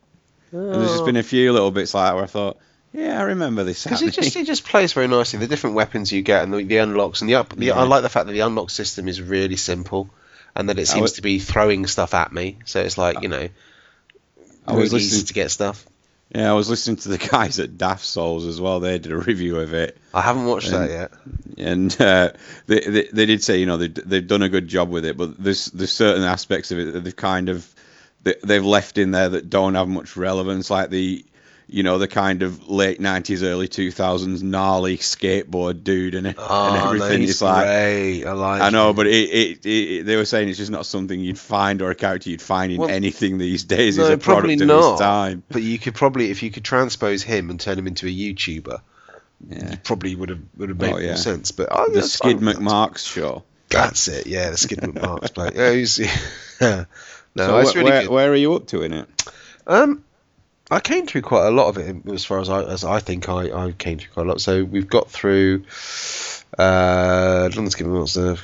[0.52, 2.58] And there's just been a few little bits like that where I thought,
[2.93, 5.39] yeah, I remember this because it just it just plays very nicely.
[5.39, 7.49] The different weapons you get and the, the unlocks and the up.
[7.56, 7.75] The, Yeah.
[7.80, 10.10] I like the fact that the unlock system is really simple,
[10.56, 12.58] and that it seems was- to be throwing stuff at me.
[12.65, 13.47] So it's like you know,
[14.67, 15.25] I was really easy listening.
[15.28, 15.86] to get stuff.
[16.34, 18.80] Yeah, I was listening to the guys at Daft Souls as well.
[18.80, 21.12] They did a review of it, I haven't watched that yet.
[21.58, 22.32] and uh,
[22.67, 25.17] they, they they did say you know they they've done a good job with it,
[25.17, 27.67] but there's there's certain aspects of it that they've kind of
[28.23, 31.25] they, they've left in there that don't have much relevance, like the
[31.72, 36.86] you know the kind of late '90s, early 2000s gnarly skateboard dude and, and Oh,
[36.94, 37.24] everything.
[37.24, 38.26] it's like great.
[38.26, 38.62] I like.
[38.62, 38.96] I know, him.
[38.96, 41.96] but it, it, it, they were saying it's just not something you'd find or a
[41.96, 43.98] character you'd find in Well, anything these days.
[43.98, 44.92] no, a probably product of not.
[44.92, 45.44] his time.
[45.50, 48.82] But you could probably, if you could transpose him and turn him into a YouTuber,
[49.50, 49.76] Yeah.
[49.84, 51.08] probably would have would have made Oh, yeah.
[51.10, 51.52] more sense.
[51.52, 52.38] But oh, The Skidd.
[52.40, 53.44] McMarx show.
[53.70, 54.26] That's it.
[54.28, 55.52] Yeah, the Skidd McMarx play.
[55.54, 56.00] Yeah, he's,
[56.62, 56.86] no,
[57.38, 58.10] so wh- really where, good.
[58.10, 59.08] where are you up to in it?
[59.68, 60.04] Um,
[60.72, 63.28] I came through quite a lot of it as far as I as I think
[63.30, 64.42] I, I came through quite a lot.
[64.42, 65.64] So we've got through.
[66.58, 68.36] Uh, London's Skid Monster.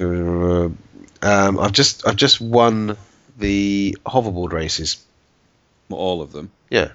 [1.21, 2.97] Um, I've just I've just won
[3.37, 5.03] the hoverboard races.
[5.89, 6.51] Well, all of them.
[6.69, 6.91] Yeah,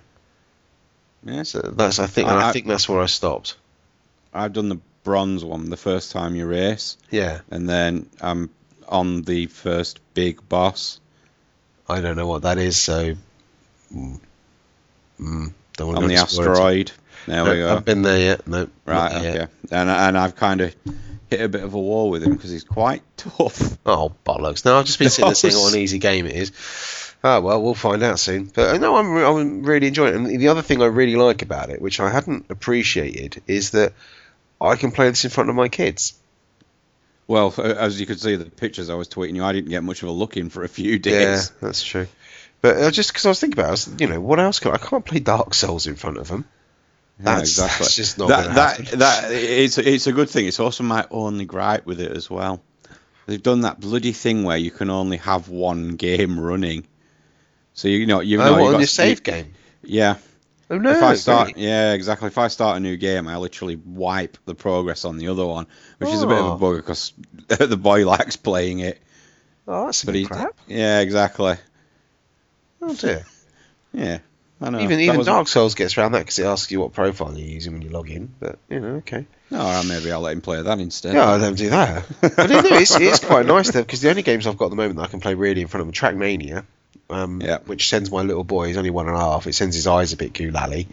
[1.25, 1.43] Yeah.
[1.45, 3.57] so that's I think I I- think that's where I stopped.
[4.33, 8.51] I've done the bronze one the first time you race, Yeah, and then I'm
[8.89, 11.01] on the first big boss
[11.89, 12.77] I don't know what that is.
[12.77, 13.15] So.
[13.95, 14.21] Mm,
[15.21, 16.93] mm, on the asteroid.
[17.27, 17.77] There we go.
[17.77, 18.47] I've been there yet.
[18.49, 19.37] No, Right, yet.
[19.37, 19.53] okay.
[19.71, 20.75] And and I've kind of
[21.29, 23.79] hit a bit of a wall with him because he's quite tough.
[23.87, 24.65] Oh bollocks!
[24.65, 25.61] No, I've just been sitting there saying No.
[25.63, 26.53] what an easy game it is.
[27.23, 28.47] Oh well, we'll find out soon.
[28.47, 30.17] But uh, no, I'm re- I'm really enjoying it.
[30.33, 33.93] And the other thing I really like about it, which I hadn't appreciated, is that
[34.61, 36.15] I can play this in front of my kids.
[37.29, 40.03] Well, as you could see the pictures I was tweeting you, I didn't get much
[40.03, 41.53] of a look in for a few days.
[41.53, 42.09] Yeah, that's true.
[42.61, 44.59] But uh, just because I was thinking about, it, I was, you know, what else
[44.61, 46.45] can I can't play Dark Souls in front of them.
[47.19, 50.47] Yeah, That's, that's just not that that that it's it's a good thing.
[50.47, 52.63] It's also my only gripe with it as well.
[53.27, 56.87] They've done that bloody thing where you can only have one game running.
[57.75, 59.55] So you know you oh, know what, you've on got your s- save you- game?
[59.83, 60.17] Yeah,
[60.71, 60.91] Oh no!
[60.91, 61.67] if I start, really?
[61.67, 62.29] yeah, exactly.
[62.29, 65.67] If I start a new game, I literally wipe the progress on the other one,
[65.99, 66.53] which is a bit of Oh.
[66.53, 67.13] a bugger because
[67.49, 69.01] the boy likes playing it.
[69.69, 70.59] oh, that's a But crap.
[70.69, 71.57] yeah, exactly.
[72.83, 73.25] Oh dear.
[73.93, 74.19] Yeah,
[74.61, 74.79] I know.
[74.81, 77.47] even That even Dark Souls gets around that because it asks you what profile you're
[77.49, 78.33] using when you log in.
[78.39, 79.27] But you know, okay.
[79.51, 81.15] No, or maybe I'll let him play that instead.
[81.15, 82.07] Yeah, I don't do that.
[82.21, 84.77] but no, it's, it's quite nice though because the only games I've got at the
[84.77, 86.65] moment that I can play really in front of them, Trackmania,
[87.11, 87.59] um, Yeah.
[87.67, 88.69] which sends my little boy.
[88.69, 89.47] He's only one and a half.
[89.49, 90.87] It sends his eyes a bit goolally.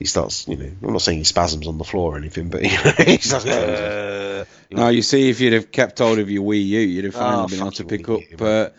[0.00, 2.62] He starts, you know, I'm not saying he spasms on the floor or anything, but
[2.64, 3.44] you know, he starts.
[3.46, 7.14] "Uh," No, you see, if you'd have kept hold of your Wii U, you'd have
[7.14, 8.70] finally Oh, been able to pick Wii up U, uh,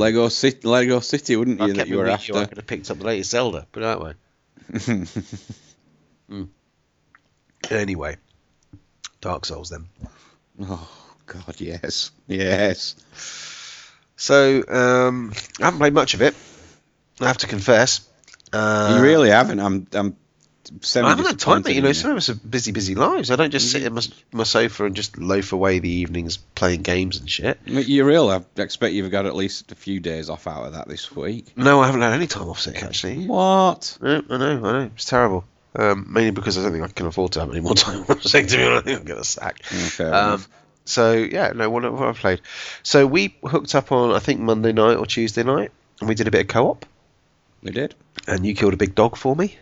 [0.00, 1.72] Lego City, Lego City, wouldn't I you?
[1.74, 2.46] That kept you were Wii U, I after.
[2.48, 3.66] could have picked up the latest Zelda.
[3.70, 4.14] Put it that way.
[7.70, 8.16] Anyway,
[9.20, 9.86] Dark Souls then.
[10.62, 10.88] oh
[11.26, 12.96] God, yes, yes.
[14.16, 16.34] So um, I haven't played much of it.
[17.20, 18.08] I have to confess.
[18.52, 19.60] Uh, you really haven't.
[19.60, 20.16] I'm, I'm.
[20.96, 23.30] I haven't had time, but you know, some of us have busy, busy lives.
[23.30, 24.02] I don't just sit in my,
[24.32, 27.58] my sofa and just loaf away the evenings playing games and shit.
[27.66, 28.28] You're real?
[28.30, 31.56] I expect you've got at least a few days off out of that this week.
[31.56, 33.26] No, I haven't had any time off sick actually.
[33.26, 33.98] What?
[34.00, 34.90] No, I know, I know.
[34.94, 35.44] It's terrible.
[35.74, 38.22] Um, mainly because I don't think I can afford to have any more time off
[38.22, 38.48] sick.
[38.48, 39.60] To be honest, I think I'll get a sack.
[39.72, 40.10] Okay.
[40.10, 40.44] Um,
[40.84, 42.40] so yeah, no, what, what I've played.
[42.82, 46.26] So we hooked up on I think Monday night or Tuesday night, and we did
[46.26, 46.86] a bit of co-op.
[47.62, 47.94] we did.
[48.26, 49.56] And you killed a big dog for me.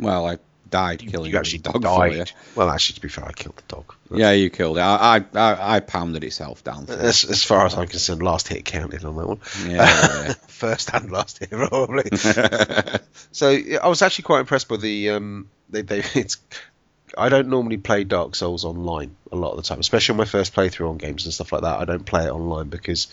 [0.00, 0.38] Well, I
[0.70, 2.12] died killing you actually dog died.
[2.12, 2.24] for you.
[2.54, 3.94] Well, actually, to be fair, I killed the dog.
[4.10, 4.80] Yeah, you killed it.
[4.80, 6.86] I, I, I, pounded itself down.
[6.88, 9.40] As, as far as I'm concerned, last hit counted on that one.
[9.66, 12.04] Yeah, First and last hit, probably.
[13.32, 13.48] So
[13.80, 16.38] I was actually quite impressed by the um, they, they it's.
[17.16, 20.24] I don't normally play Dark Souls online a lot of the time, especially on my
[20.24, 21.78] first playthrough on games and stuff like that.
[21.78, 23.06] I don't play it online because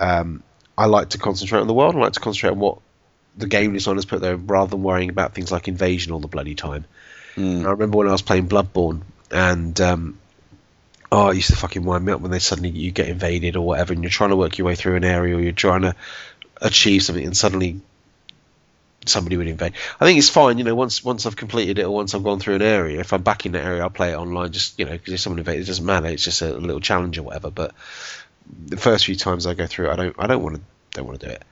[0.00, 0.42] um,
[0.76, 1.94] I like to concentrate on the world.
[1.94, 2.78] I like to concentrate on what
[3.36, 6.54] the game designers put there, rather than worrying about things like invasion all the bloody
[6.54, 6.84] time.
[7.36, 7.66] Mm.
[7.66, 10.18] I remember when I was playing Bloodborne, and um,
[11.10, 13.66] oh, it used to fucking wind me up when they suddenly you get invaded or
[13.66, 15.94] whatever, and you're trying to work your way through an area or you're trying to
[16.60, 17.80] achieve something, and suddenly
[19.06, 19.74] somebody would invade.
[20.00, 20.74] I think it's fine, you know.
[20.74, 23.46] Once once I've completed it or once I've gone through an area, if I'm back
[23.46, 24.52] in that area, I'll play it online.
[24.52, 26.06] Just you know, because if someone invades, it doesn't matter.
[26.06, 27.50] It's just a little challenge or whatever.
[27.50, 27.74] But
[28.66, 31.06] the first few times I go through, it, I don't I don't want to don't
[31.06, 31.42] want to do it.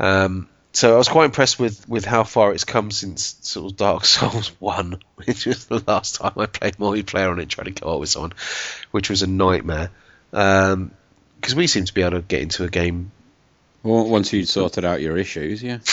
[0.00, 3.76] Um, so I was quite impressed with, with how far it's come since sort of
[3.76, 7.80] Dark Souls One, which was the last time I played multiplayer on it, trying to
[7.80, 8.32] go up with someone,
[8.90, 9.90] which was a nightmare.
[10.30, 13.10] Because we seem to be able to get into a game.
[13.82, 15.78] Well, Once you'd sorted out your issues, yeah.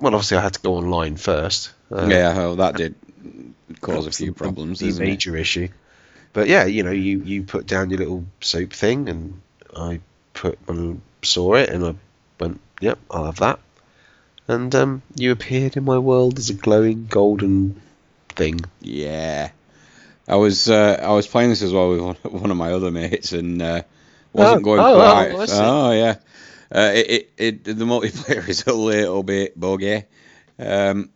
[0.00, 1.72] Well, obviously I had to go online first.
[1.90, 2.94] Uh, yeah, well, that did
[3.80, 5.04] cause a few problems, the didn't it?
[5.06, 5.68] major issue.
[6.32, 9.40] But yeah, you know, you, you put down your little soap thing, and
[9.76, 9.98] I
[10.34, 11.94] put and saw it, and I
[12.38, 13.58] went, "Yep, I'll have that."
[14.48, 17.80] And um, you appeared in my world as a glowing golden
[18.30, 18.60] thing.
[18.80, 19.50] Yeah.
[20.26, 22.90] I was uh, I was playing this as well with one, one of my other
[22.90, 23.82] mates and uh,
[24.32, 25.48] wasn't Oh, going oh, quite.
[25.50, 26.16] oh, oh yeah.
[26.74, 30.04] Uh, it, it, it the multiplayer is a little bit buggy.
[30.58, 31.10] Um,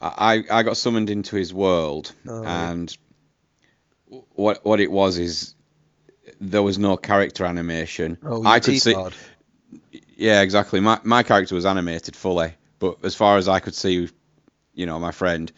[0.00, 2.96] I I got summoned into his world Oh, and
[4.30, 5.54] what what it was is
[6.40, 8.16] there was no character animation.
[8.22, 8.94] Oh, I could see
[10.16, 10.80] yeah, exactly.
[10.80, 14.08] My my character was animated fully, but as far as I could see,
[14.74, 15.50] you know, my friend,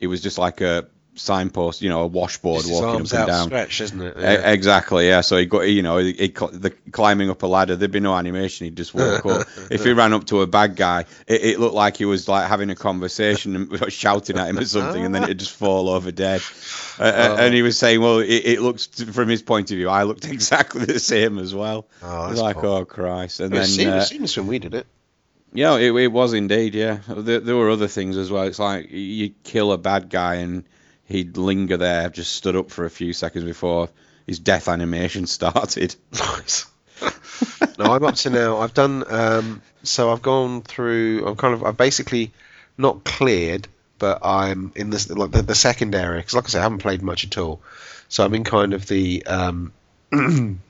[0.00, 3.28] it was just like a signpost, you know, a washboard walking up and down.
[3.28, 4.16] outstretched, isn't it?
[4.16, 5.20] E- Exactly, yeah.
[5.20, 7.76] So he got, you know, he, he the climbing up a ladder.
[7.76, 8.64] There'd be no animation.
[8.64, 9.46] He'd just walk up.
[9.70, 12.48] If he ran up to a bad guy, it, it looked like he was like
[12.48, 16.10] having a conversation and shouting at him or something, and then it'd just fall over
[16.12, 16.40] dead.
[16.98, 19.88] Uh, uh, and he was saying, well, it, it looks from his point of view,
[19.90, 21.86] I looked exactly the same as well.
[22.02, 22.72] Oh, that's like, cool.
[22.72, 23.40] oh Christ!
[23.40, 24.86] And It then, uh, seamless, seamless when we did it.
[25.52, 26.74] Yeah, it, it was indeed.
[26.74, 28.44] Yeah, there, there were other things as well.
[28.44, 30.64] It's like you kill a bad guy and
[31.04, 33.88] he'd linger there, just stood up for a few seconds before
[34.26, 35.94] his death animation started.
[36.12, 36.66] Nice.
[37.78, 38.58] no, I'm up to now.
[38.58, 39.04] I've done.
[39.08, 41.26] Um, so I've gone through.
[41.26, 41.64] I'm kind of.
[41.64, 42.32] I've basically
[42.78, 46.60] not cleared, but I'm in this like the, the second area because, like I said,
[46.60, 47.60] I haven't played much at all.
[48.08, 49.72] So I'm in kind of the um,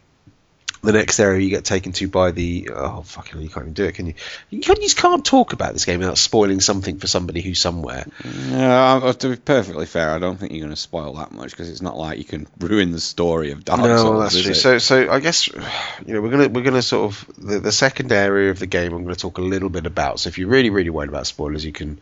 [0.83, 2.71] the next area you get taken to by the.
[2.75, 3.35] Oh fucking!
[3.35, 4.15] hell, You can't even do it, can you?
[4.51, 7.61] You can't, you just can't talk about this game without spoiling something for somebody who's
[7.61, 8.05] somewhere.
[8.53, 11.71] Uh, to be perfectly fair, I don't think you're going to spoil that much because
[11.71, 14.23] it's not like you can ruin the story of Dark no, Souls.
[14.23, 14.51] that's true.
[14.51, 14.55] it?
[14.57, 15.47] So, so I guess
[16.07, 18.93] you know we're gonna we're gonna sort of the, the second area of the game.
[18.93, 20.19] I'm going to talk a little bit about.
[20.19, 22.01] So, if you're really really worried about spoilers, you can.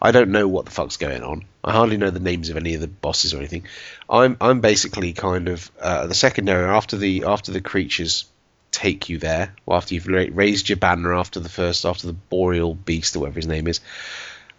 [0.00, 1.44] I don't know what the fuck's going on.
[1.64, 3.64] I hardly know the names of any of the bosses or anything.
[4.08, 8.26] I'm I'm basically kind of uh, the second area after the after the creatures
[8.70, 12.12] take you there, or after you've ra- raised your banner after the first after the
[12.12, 13.80] boreal beast or whatever his name is.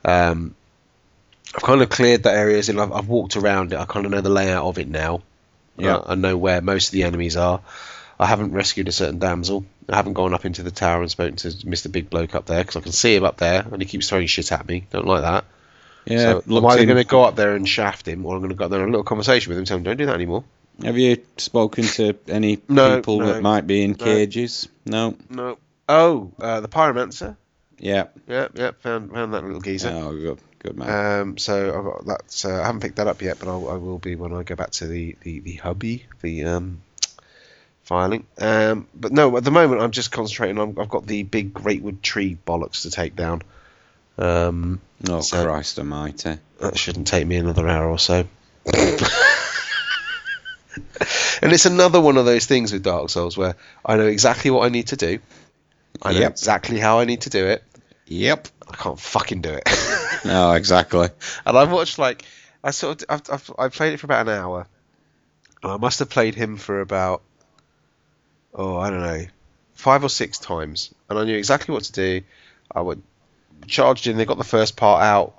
[0.04, 0.56] Um,
[1.56, 3.80] I've kind of cleared that area, and I've, I've walked around it.
[3.80, 5.22] I kind of know the layout of it now.
[5.78, 5.98] Yeah.
[5.98, 7.62] Uh, I know where most of the enemies are.
[8.20, 9.66] I haven't rescued a certain damsel.
[9.90, 11.92] I haven't gone up into the tower and spoken to Mr.
[11.92, 14.28] Big Bloke up there because I can see him up there and he keeps throwing
[14.28, 14.86] shit at me.
[14.90, 15.46] Don't like that.
[16.06, 18.50] yeah, so I'm either going to go up there and shaft him or I'm going
[18.50, 20.08] to go up there and have a little conversation with him, tell him don't do
[20.08, 20.44] that anymore.
[20.84, 23.98] Have you spoken to any No, people no, that might be in no.
[23.98, 24.68] cages?
[24.86, 25.16] No.
[25.30, 25.58] No.
[25.90, 27.36] Oh, uh, the pyromancer.
[27.80, 28.08] Yeah.
[28.28, 29.90] Yeah, yeah, found found that little geezer.
[29.90, 31.22] Oh, good, good man.
[31.22, 32.46] Um, so I've got that.
[32.46, 34.56] Uh, I haven't picked that up yet, but I'll, I will be when I go
[34.56, 36.82] back to the the, the hubby, the um,
[37.88, 38.26] filing.
[38.38, 40.76] Um, but no, at the moment I'm just concentrating on.
[40.80, 43.42] I've got the big Greatwood tree bollocks to take down.
[44.18, 46.38] Um, Oh So- Christ Almighty!
[46.60, 48.26] that shouldn't take me another hour or so.
[51.42, 54.66] and it's another one of those things with Dark Souls where I know exactly what
[54.66, 55.20] I need to do.
[56.02, 56.32] I know Yep.
[56.32, 57.64] exactly how I need to do it.
[58.08, 58.48] Yep.
[58.70, 59.64] I can't fucking do it.
[60.26, 61.08] No, exactly.
[61.46, 62.26] and I've watched like
[62.64, 64.68] I sort of I've, I've I played it for about an hour.
[65.64, 67.22] I must have played him for about
[68.58, 69.26] oh I don't know
[69.74, 72.22] five or six times, and I knew exactly what to do.
[72.74, 73.02] I would
[73.68, 74.18] charged in.
[74.18, 75.34] They got the first part out.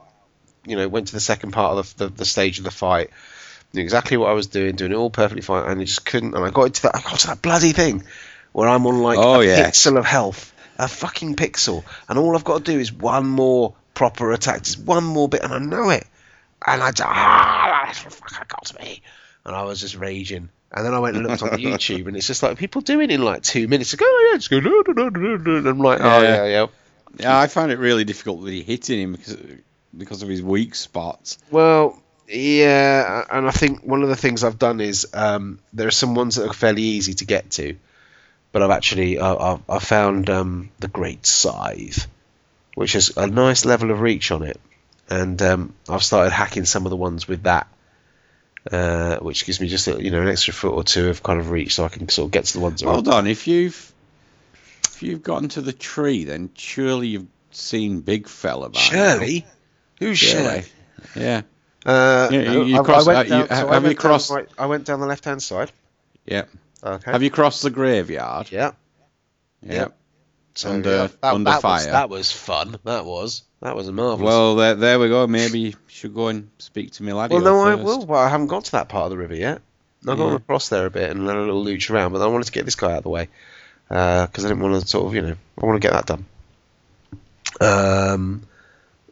[0.67, 3.11] You know, went to the second part of the, the, the stage of the fight.
[3.73, 6.35] Knew exactly what I was doing, doing it all perfectly fine, and I just couldn't.
[6.35, 6.97] And I got into that.
[6.97, 8.05] I got to that bloody thing
[8.53, 9.69] where I'm on like Oh, a yeah.
[9.69, 13.75] pixel of health, a fucking pixel, and all I've got to do is one more
[13.95, 16.07] proper attack, just one more bit, and I know it.
[16.67, 19.03] And I just, ah, that's what fucking got to me.
[19.49, 20.51] And I was just raging.
[20.71, 23.15] And then I went and looked on YouTube, and it's just like people doing it
[23.15, 23.93] in like two minutes.
[23.95, 24.61] Like, oh yeah, just go.
[24.61, 25.57] No, no, no, no, no.
[25.57, 26.47] And I'm like, oh yeah, Yeah.
[26.47, 26.67] yeah.
[27.19, 29.37] Yeah, I found it really difficult with hitting him because
[29.97, 31.39] because of his weak spots.
[31.51, 35.91] Well, yeah, and I think one of the things I've done is um, there are
[35.91, 37.77] some ones that are fairly easy to get to,
[38.53, 42.07] but I've actually I, I've, I've found um, the Great Scythe,
[42.75, 44.61] which has a nice level of reach on it,
[45.09, 47.67] and um, I've started hacking some of the ones with that,
[48.71, 51.41] uh, which gives me just a, you know an extra foot or two of kind
[51.41, 52.81] of reach, so I can sort of get to the ones.
[52.81, 53.93] that are- Hold on, if you've
[54.87, 58.85] if you've gotten to the tree, then surely you've seen Big Fella by now.
[58.85, 59.47] Shirley,
[59.99, 60.63] who's Shirley.
[60.63, 60.65] Shirley?
[61.15, 61.43] Yeah,
[61.87, 63.89] Uh, You- you- you I- I cross- went you- down- so I have went you
[63.91, 65.71] down crossed- right- I went down the left hand side.
[66.27, 66.43] yeah.
[66.83, 67.11] Okay.
[67.13, 68.51] Have you crossed the graveyard?
[68.53, 68.73] Yeah.
[69.63, 69.75] Yeah.
[69.75, 69.87] Yeah.
[70.59, 71.93] So Under- yeah, that, under that Was, fire.
[71.93, 72.77] that was fun.
[72.83, 74.27] That was that was marvelous.
[74.27, 75.25] Well, there, there we go.
[75.29, 78.05] Maybe you should go and speak to Miladio well, no, I will.
[78.05, 79.63] But I haven't got to that part of the river yet.
[80.07, 82.47] I've gone across there a bit and let a little looch around, but I wanted
[82.47, 83.29] to get this guy out of the way
[83.89, 86.27] because I didn't want to sort of, you know, I want to get that done.
[87.61, 88.43] Um,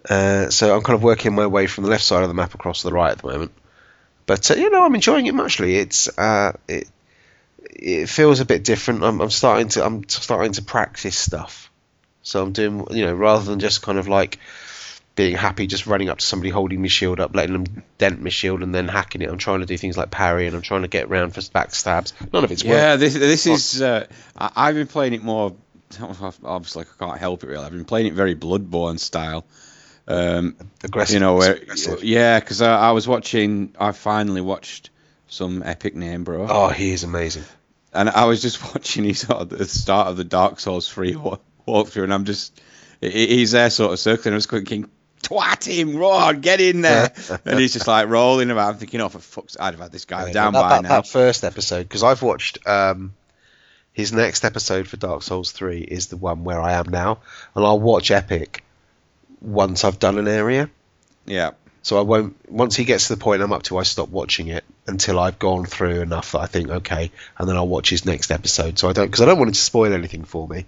[0.09, 2.55] uh, so I'm kind of working my way from the left side of the map
[2.55, 3.53] across to the right at the moment.
[4.27, 5.77] But uh, you know, I'm enjoying it muchly.
[5.77, 6.89] It's uh, it
[7.71, 9.03] it feels a bit different.
[9.03, 11.71] I'm, I'm starting to I'm starting to practice stuff.
[12.23, 14.39] So I'm doing you know rather than just kind of like
[15.15, 18.29] being happy just running up to somebody holding my shield up, letting them dent my
[18.29, 19.31] shield and then hacking it.
[19.31, 22.13] I'm trying to do things like parry and I'm trying to get around for backstabs.
[22.33, 22.77] None of it's working.
[22.77, 23.83] Yeah, this this is.
[23.83, 25.57] Uh, I, I've been playing it more.
[26.45, 27.65] Obviously, I can't help it really.
[27.65, 29.47] I've been playing it very Bloodborne style.
[30.09, 31.15] Um, Aggressive.
[31.15, 32.05] you know, where, aggressive.
[32.05, 33.75] yeah, because I, I was watching.
[33.79, 34.91] I finally watched
[35.29, 36.47] some EpicNameBro.
[36.49, 37.45] Oh, he is amazing.
[37.93, 41.17] and I was just watching his sort of the start of the Dark Souls 3
[41.17, 42.61] wa- walkthrough, and I'm just
[43.01, 44.33] he's there sort of circling.
[44.35, 44.89] I was thinking,
[45.23, 47.13] twat him, Ron, get in there,
[47.45, 48.71] and he's just like rolling about.
[48.75, 50.83] I'm thinking, oh for fuck's, I'd have had this guy Yeah, down that, by that,
[50.83, 50.89] now.
[50.89, 53.15] that first episode, because I've watched um,
[53.93, 57.19] his next episode for Dark Souls 3 is the one where I am now,
[57.55, 58.63] and I'll watch Epic
[59.41, 60.71] once I've done an area.
[61.27, 61.51] Yeah,
[61.87, 62.35] So I won't.
[62.51, 65.39] Once he gets to the point I'm up to, I stop watching it until I've
[65.39, 68.77] gone through enough that I think okay, and then I'll watch his next episode.
[68.77, 70.65] So I don't because I don't want it to spoil anything for me,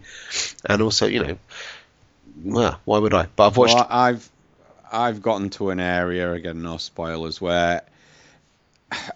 [0.64, 1.38] and also you know,
[2.44, 3.26] well, why would I?
[3.34, 3.74] But I've watched.
[3.74, 4.30] well, I've
[4.92, 7.82] I've gotten to an area again, no spoilers, where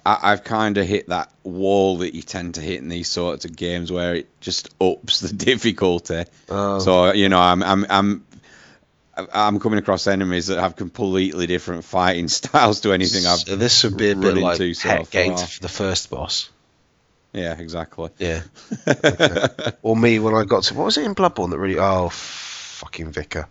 [0.05, 3.45] I, I've kind of hit that wall that you tend to hit in these sorts
[3.45, 6.25] of games, where it just ups the difficulty.
[6.49, 6.81] Oh.
[6.81, 8.25] So you know, I'm I'm I'm
[9.33, 13.41] I'm coming across enemies that have completely different fighting styles to anything I've.
[13.41, 16.49] so this would be a bit like into so Heck getting the first boss.
[17.33, 18.11] Yeah, exactly.
[18.19, 18.43] Yeah.
[19.83, 21.79] Or me when I got to what was it in Bloodborne that really?
[21.79, 23.49] Oh, fucking Vicar.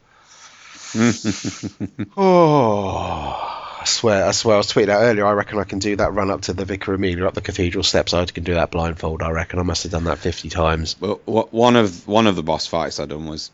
[2.17, 4.55] Oh, I swear, I swear.
[4.55, 5.25] I was tweeting out earlier.
[5.25, 7.83] I reckon I can do that run up to the Vicar Amelia up the cathedral
[7.83, 8.13] steps.
[8.13, 9.21] I can do that blindfold.
[9.21, 10.95] I reckon I must have done that fifty times.
[10.99, 13.51] Well, wh- one of one of the boss fights I done was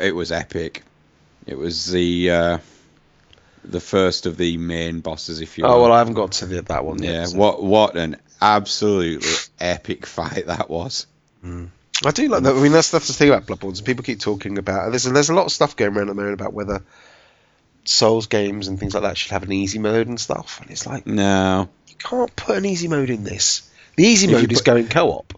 [0.00, 0.82] it was epic.
[1.48, 2.58] It was the uh,
[3.64, 5.72] the first of the main bosses, if you will.
[5.72, 7.12] Oh well, I haven't got to the, that one yet.
[7.12, 7.24] yeah.
[7.24, 11.06] so- What what an absolutely epic fight that was.
[11.44, 12.54] I do like that.
[12.54, 13.82] I mean, that's that's the thing about Bloodborne.
[13.84, 16.40] People keep talking about there's there's a lot of stuff going around at the moment
[16.40, 16.82] about whether
[17.84, 20.60] Souls games and things like that should have an easy mode and stuff.
[20.60, 23.68] And it's like No, you can't put an easy mode in this.
[23.96, 25.32] The easy If mode is going co-op.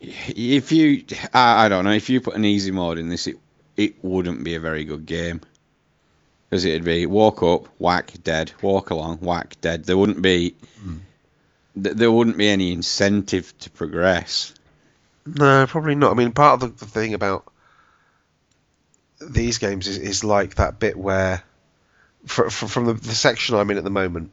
[0.00, 3.36] if you I, I don't know if you put an easy mode in this, it
[3.78, 5.40] it wouldn't be a very good game.
[6.50, 9.84] Because it'd be walk up, whack, dead, walk along, whack, dead.
[9.84, 10.96] There wouldn't be hmm.
[11.80, 14.54] th- there wouldn't be any incentive to progress.
[15.26, 16.10] No, probably not.
[16.10, 17.50] I mean, part of the, the thing about
[19.20, 21.42] these games is, is like that bit where,
[22.24, 24.30] fr fr from the, the section I'm in at the moment,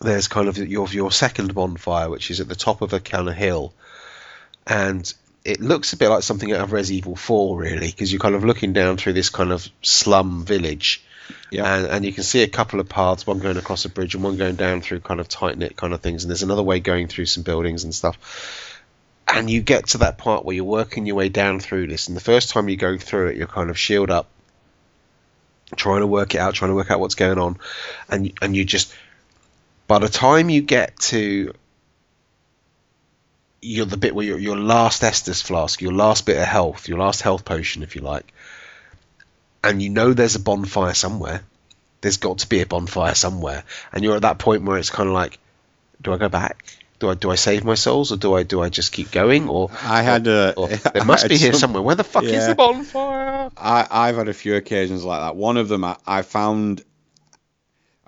[0.00, 3.28] there's kind of your your second bonfire, which is at the top of a kind
[3.28, 3.74] of hill,
[4.66, 5.12] and
[5.48, 8.34] it looks a bit like something out of Res Evil 4, really, because you're kind
[8.34, 11.02] of looking down through this kind of slum village.
[11.50, 11.74] Yeah.
[11.74, 14.22] And, and you can see a couple of paths, one going across a bridge and
[14.22, 16.22] one going down through kind of tight knit kind of things.
[16.22, 18.76] And there's another way going through some buildings and stuff.
[19.26, 22.08] And you get to that part where you're working your way down through this.
[22.08, 24.28] And the first time you go through it, you're kind of shield up,
[25.76, 27.56] trying to work it out, trying to work out what's going on.
[28.10, 28.94] And, and you just,
[29.86, 31.54] by the time you get to
[33.60, 36.98] you're the bit where your your last Estus flask, your last bit of health, your
[36.98, 38.32] last health potion, if you like,
[39.62, 41.42] and you know there's a bonfire somewhere.
[42.00, 45.08] There's got to be a bonfire somewhere, and you're at that point where it's kind
[45.08, 45.38] of like,
[46.00, 46.64] do I go back?
[47.00, 49.48] Do I do I save my souls, or do I do I just keep going?
[49.48, 50.54] Or I had a.
[50.56, 51.82] or there must be here some- somewhere.
[51.82, 53.50] Where the fuck is the bonfire?
[53.56, 55.36] I, I've had a few occasions like that.
[55.36, 56.82] One of them, I, I found.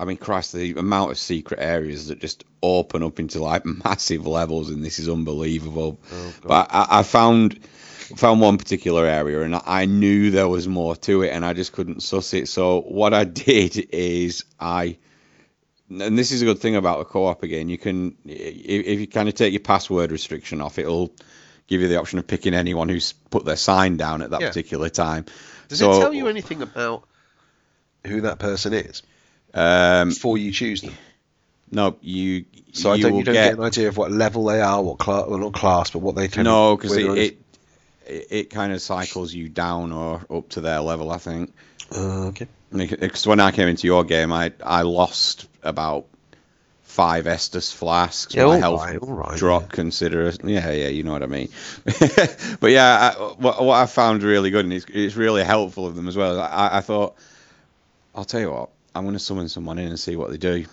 [0.01, 4.27] I mean, Christ, the amount of secret areas that just open up into like massive
[4.27, 6.01] levels, and this is unbelievable.
[6.11, 7.63] Oh, but I, I found
[8.17, 11.73] found one particular area, and I knew there was more to it, and I just
[11.73, 12.49] couldn't suss it.
[12.49, 14.97] So what I did is I.
[15.91, 17.69] And this is a good thing about the co-op again.
[17.69, 21.13] You can, if, you kind of take your password restriction off, it'll
[21.67, 24.47] give you the option of picking anyone who's put their sign down at that Yeah.
[24.49, 25.27] particular time.
[25.69, 27.03] Does So- it tell you anything about
[28.07, 29.03] who that person is
[29.55, 30.95] Um, before you choose them?
[31.71, 32.45] no, you.
[32.73, 34.99] So I don't, you don't get, get an idea of what level they are, what
[34.99, 37.39] class, well not class, but what they tend no, because it, it
[38.07, 41.11] it it kind of cycles you down or up to their level.
[41.11, 41.53] I think.
[41.95, 42.47] Uh, okay.
[42.73, 46.07] Because when I came into your game, I I lost about
[46.83, 48.35] five Estus flasks.
[48.35, 49.39] Yeah, My all health right, all right.
[49.39, 50.55] dropped considerably.
[50.55, 51.49] Yeah, yeah, you know what I mean.
[52.61, 55.95] but yeah, I, what, what I found really good, and it's, it's really helpful of
[55.95, 56.41] them as well.
[56.41, 57.15] I, I thought,
[58.15, 60.67] I'll tell you what, I'm going to summon someone in and see what they do.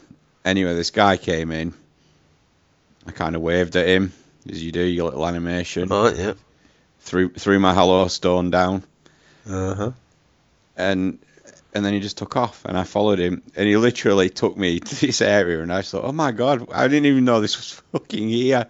[0.43, 1.73] Anyway, this guy came in.
[3.05, 4.11] I kind of waved at him,
[4.49, 5.89] as you do, your little animation.
[5.89, 6.33] Right, yeah.
[6.99, 8.83] Threw threw my hollow stone down,
[9.49, 9.91] Uh huh.
[10.75, 11.19] and
[11.73, 14.79] and then he just took off, and I followed him, and he literally took me
[14.81, 17.71] to this area, and I thought, oh my god, I didn't even know this was
[17.93, 18.67] fucking here.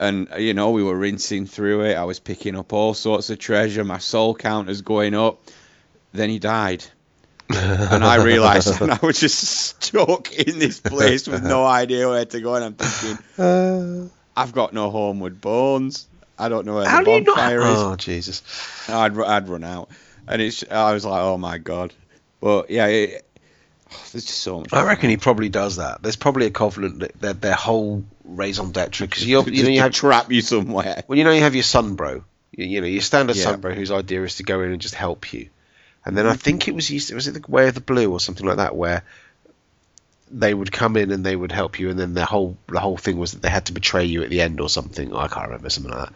[0.00, 1.94] And you know, we were rinsing through it.
[1.94, 3.84] I was picking up all sorts of treasure.
[3.84, 5.40] My soul count is going up.
[6.12, 6.84] Then he died,
[7.50, 12.24] and I realised, and I was just stuck in this place with no idea where
[12.24, 12.54] to go.
[12.54, 16.06] And I'm thinking, Uh, I've got no homeward bones.
[16.38, 17.36] I don't know where how the do you not?
[17.36, 17.66] bonfire is.
[17.80, 18.42] Oh Jesus!
[18.88, 19.88] I'd I'd run out,
[20.28, 21.92] and it's I was like, oh my god.
[22.40, 23.24] But yeah, it,
[24.12, 24.72] there's just so much.
[24.72, 26.00] I reckon he probably does that.
[26.02, 29.80] There's probably a covenant that their, their whole raison d'etre because you you know you
[29.80, 31.02] have trap you somewhere.
[31.08, 32.22] well you know you have your sunbro
[32.52, 33.46] you, you know your standard Yeah.
[33.46, 35.48] sunbro whose idea is to go in and just help you,
[36.08, 38.18] and then I think it was used was it the Way of the Blue or
[38.18, 39.04] something like that where
[40.30, 42.96] they would come in and they would help you, and then the whole the whole
[42.96, 45.14] thing was that they had to betray you at the end or something.
[45.14, 46.14] I can't remember something like that.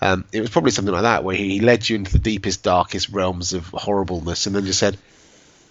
[0.00, 3.08] Um, it was probably something like that where he led you into the deepest, darkest
[3.10, 4.98] realms of horribleness, and then just said,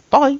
[0.09, 0.39] "Bye."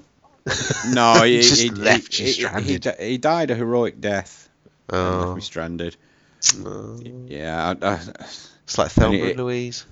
[0.90, 2.86] No, he, Just he, left he, you stranded.
[3.00, 4.48] He, he died a heroic death.
[4.90, 5.96] and left Oh, me stranded.
[6.58, 7.00] no.
[7.28, 8.00] Yeah, I, I,
[8.64, 9.86] it's like Thelma And it- and Louise.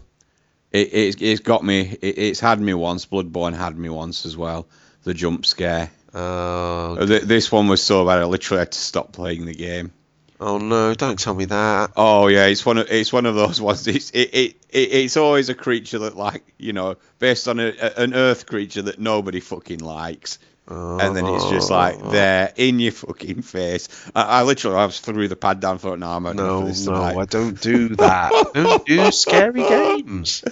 [0.72, 1.98] It, it's, it's got me.
[2.02, 3.06] It, it's had me once.
[3.06, 4.68] Bloodborne had me once as well.
[5.04, 5.92] The jump scare.
[6.14, 8.20] Oh, Uh, th- This one was so bad.
[8.20, 9.92] I literally had to stop playing the game.
[10.40, 10.94] oh no!
[10.94, 11.92] Don't tell me that.
[11.96, 13.88] Oh yeah, it's one of it's one of those ones.
[13.88, 17.74] It's it, it, it it's always a creature that like you know based on a-
[17.98, 22.10] an Earth creature that nobody fucking likes, and then it's just like Oh.
[22.12, 23.88] there in your fucking face.
[24.16, 26.68] I, I literally I was threw the pad down, thought, no, I'm not No, for
[26.68, 27.18] this no, tonight.
[27.18, 28.32] I don't do that.
[28.54, 30.44] don't do scary games.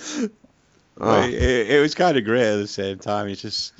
[1.00, 1.34] Oh, It,
[1.72, 3.28] it was kind of great at the same time.
[3.28, 3.74] It's just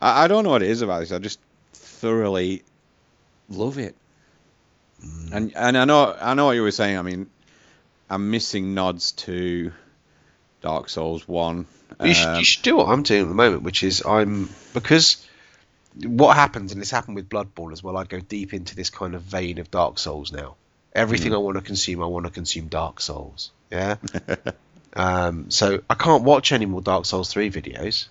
[0.00, 1.12] I, I don't know what it is about this.
[1.12, 1.38] I just
[1.74, 2.64] thoroughly
[3.48, 3.94] love it.
[5.04, 5.32] Mm.
[5.32, 6.98] And and I know I know what you were saying.
[6.98, 7.28] I mean,
[8.10, 9.72] I'm missing nods to
[10.60, 11.66] Dark Souls One.
[12.02, 14.48] you, should, Um, you should do what I'm doing at the moment, which is I'm
[14.74, 15.24] because
[15.94, 17.96] what happens, and it's happened with Blood Bloodborne as well.
[17.96, 20.56] I go deep into this kind of vein of Dark Souls now.
[20.94, 23.50] Everything I want to consume, I want to consume Dark Souls.
[23.70, 23.96] Yeah.
[24.92, 28.08] um, so I can't watch any more Dark Souls three videos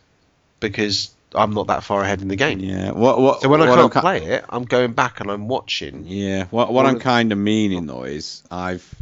[0.59, 2.59] because I'm not that far ahead in the game.
[2.59, 2.91] yeah.
[2.91, 6.05] What what So when I can't I'm play it, I'm going back and I'm watching.
[6.07, 6.45] Yeah.
[6.45, 8.95] What what I'm kind of meaning though is I've.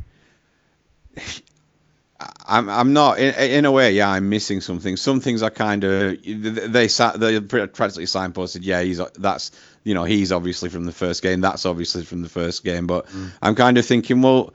[2.46, 5.84] I'm I'm not in, in a way yeah I'm missing something some things are kind
[5.84, 9.52] of they sat they practically signposted yeah he's that's
[9.84, 12.88] you know he's obviously from the first game that's obviously from the first game.
[12.88, 13.32] But Mm.
[13.42, 14.54] I'm kind of thinking well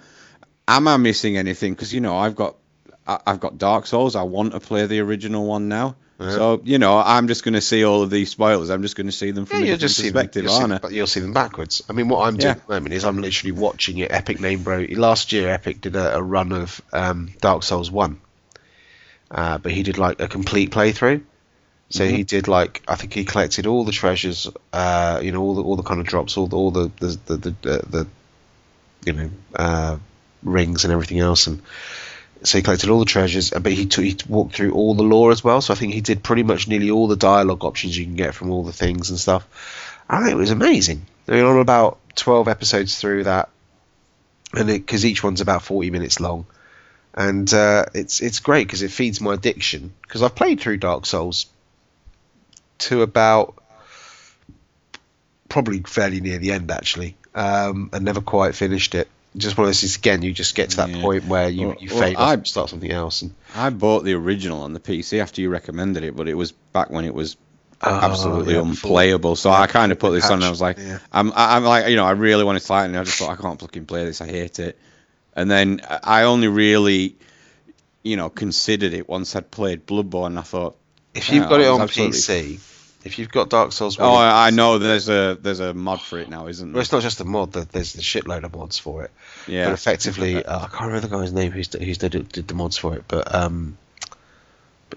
[0.68, 1.72] am I missing anything?
[1.72, 2.56] Because you know I've got
[3.06, 4.16] I've got Dark Souls.
[4.16, 6.30] I want to play the original one now Yeah.
[6.30, 8.70] So you know, I'm just going to see all of these spoilers.
[8.70, 10.48] I'm just going to see them from Yeah, a you'll different just see them, perspective,
[10.48, 10.78] see aren't them, I?
[10.80, 11.82] but you'll see them backwards.
[11.88, 12.60] I mean, what I'm doing Yeah.
[12.60, 14.10] at the moment is I'm literally watching it.
[14.10, 14.96] EpicNameBro.
[14.96, 18.20] Last year, Epic did a, a run of um, Dark Souls One,
[19.30, 21.22] uh, but he did like a complete playthrough.
[21.90, 22.16] So Mm-hmm.
[22.16, 25.62] he did like I think he collected all the treasures, uh, you know, all the
[25.62, 28.06] all the kind of drops, all the all the the the, the, the, the
[29.04, 29.98] you know uh,
[30.42, 31.62] rings and everything else, and
[32.42, 33.50] so he collected all the treasures.
[33.50, 35.60] But he he walked through all the lore as well.
[35.60, 38.34] So I think he did pretty much nearly all the dialogue options you can get
[38.34, 39.46] from all the things and stuff.
[40.08, 41.06] I think it was amazing.
[41.28, 43.48] I mean, I'm about twelve episodes through that,
[44.52, 46.46] and because each one's about forty minutes long,
[47.14, 49.92] and uh, it's it's great because it feeds my addiction.
[50.02, 51.46] Because I've played through Dark Souls
[52.78, 53.54] to about
[55.48, 59.08] probably fairly near the end actually, um, and never quite finished it.
[59.36, 60.22] Just one of those things again.
[60.22, 61.00] You just get to that Yeah.
[61.00, 63.22] point where you, Well- you well, fade off I- and start something else.
[63.22, 66.52] And I bought the original on the PC after you recommended it, but it was
[66.52, 67.36] back when it was
[67.82, 69.36] Oh, absolutely yeah, unplayable.
[69.36, 70.78] So yeah, I kind of put this on, and I was like.
[71.12, 73.40] I'm, I'm like, you know, I really wanted to it, and I just thought I
[73.42, 74.20] can't fucking play this.
[74.20, 74.78] I hate it.
[75.36, 77.16] And then I only really,
[78.04, 80.26] you know, considered it once I'd played Bloodborne.
[80.28, 80.76] And I thought,
[81.12, 82.60] if you've got it on PC,
[83.04, 86.18] if you've got Dark Souls, oh, I I know there's a there's a mod for
[86.18, 86.74] it now, isn't there?
[86.74, 87.52] Well, it's not just a mod.
[87.52, 89.10] There's a shitload of mods for it.
[89.46, 89.66] Yeah.
[89.66, 92.78] But effectively, uh, I can't remember the guy's name who's who's did, did the mods
[92.78, 93.76] for it, but um,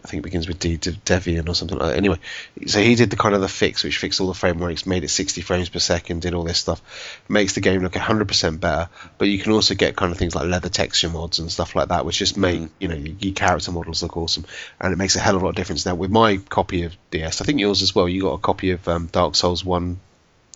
[0.04, 1.98] I think it begins with D, D Devian or something like that.
[1.98, 2.20] Anyway,
[2.68, 5.10] so he did the kind of the fix, which fixed all the frameworks, made it
[5.10, 6.82] 60 frames per second, did all this stuff,
[7.28, 8.90] makes the game look 100% better.
[9.18, 11.90] But you can also get kind of things like leather texture mods and stuff like
[11.90, 12.70] that, which just make Mm.
[12.80, 14.46] you know your, your character models look awesome,
[14.80, 15.86] and it makes a hell of a lot of difference.
[15.86, 18.08] Now with my copy of DS, I think yours as well.
[18.08, 20.00] You got a copy of um, Dark Souls One,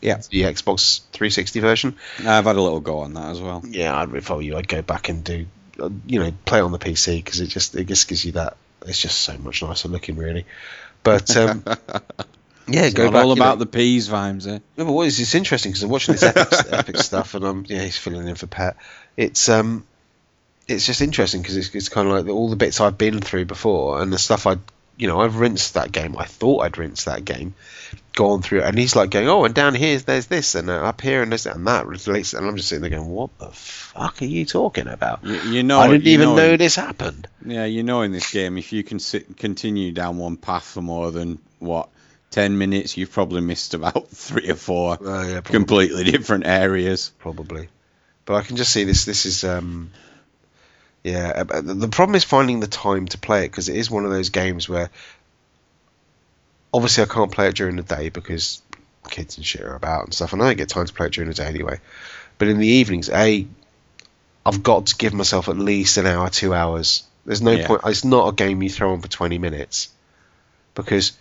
[0.02, 0.18] Yeah.
[0.30, 1.96] the Xbox 360 version.
[2.20, 3.64] I've had a little go on that as well.
[3.68, 5.46] Yeah, I'd, if I were you, I'd go back and do,
[5.80, 8.56] uh, you know, play on the PC because it just it just gives you that.
[8.88, 10.46] It's just so much nicer looking, really.
[11.04, 11.64] But um,
[12.68, 13.24] yeah, It's go back.
[13.24, 14.60] all you know- about the peas, Vimes, eh?
[14.78, 17.66] no, but what is it's interesting because I'm watching this epic, epic stuff, and I'm
[17.68, 18.76] yeah, he's filling in for Pet.
[19.18, 19.86] It's um,
[20.68, 23.46] it's just interesting because it's, it's kind of like all the bits I've been through
[23.46, 24.58] before, and the stuff I,
[24.98, 26.16] you know, I've rinsed that game.
[26.18, 27.56] I thought I'd rinsed that game,
[28.14, 31.01] gone through, and he's like going, oh, and down here there's this, and uh, up
[31.01, 34.22] here and this and that relates, and I'm just sitting there going, what the fuck
[34.22, 35.24] are you talking about?
[35.24, 37.28] You, you know, I didn't even know, know in- this happened.
[37.45, 40.82] Yeah, you know, in this game, if you can sit, continue down one path for
[40.82, 41.89] more than what
[42.30, 47.12] ten minutes, you've probably missed about three or four Uh, yeah, completely different areas.
[47.20, 47.68] probably.
[48.26, 49.03] But I can just see this.
[49.05, 49.91] This is um,
[51.03, 51.43] yeah.
[51.49, 54.12] uh, the problem is finding the time to play it because it is one of
[54.12, 54.89] those games where
[56.74, 58.61] obviously I can't play it during the day because
[59.09, 61.13] kids and shit are about and stuff, and I don't get time to play it
[61.13, 61.80] during the day anyway.
[62.38, 63.47] But in the evenings, a
[64.45, 67.03] I've got to give myself at least an hour, two hours.
[67.26, 67.67] There's no Yeah.
[67.67, 67.82] point.
[67.86, 69.89] It's not a game you throw on for 20 minutes
[70.74, 71.11] because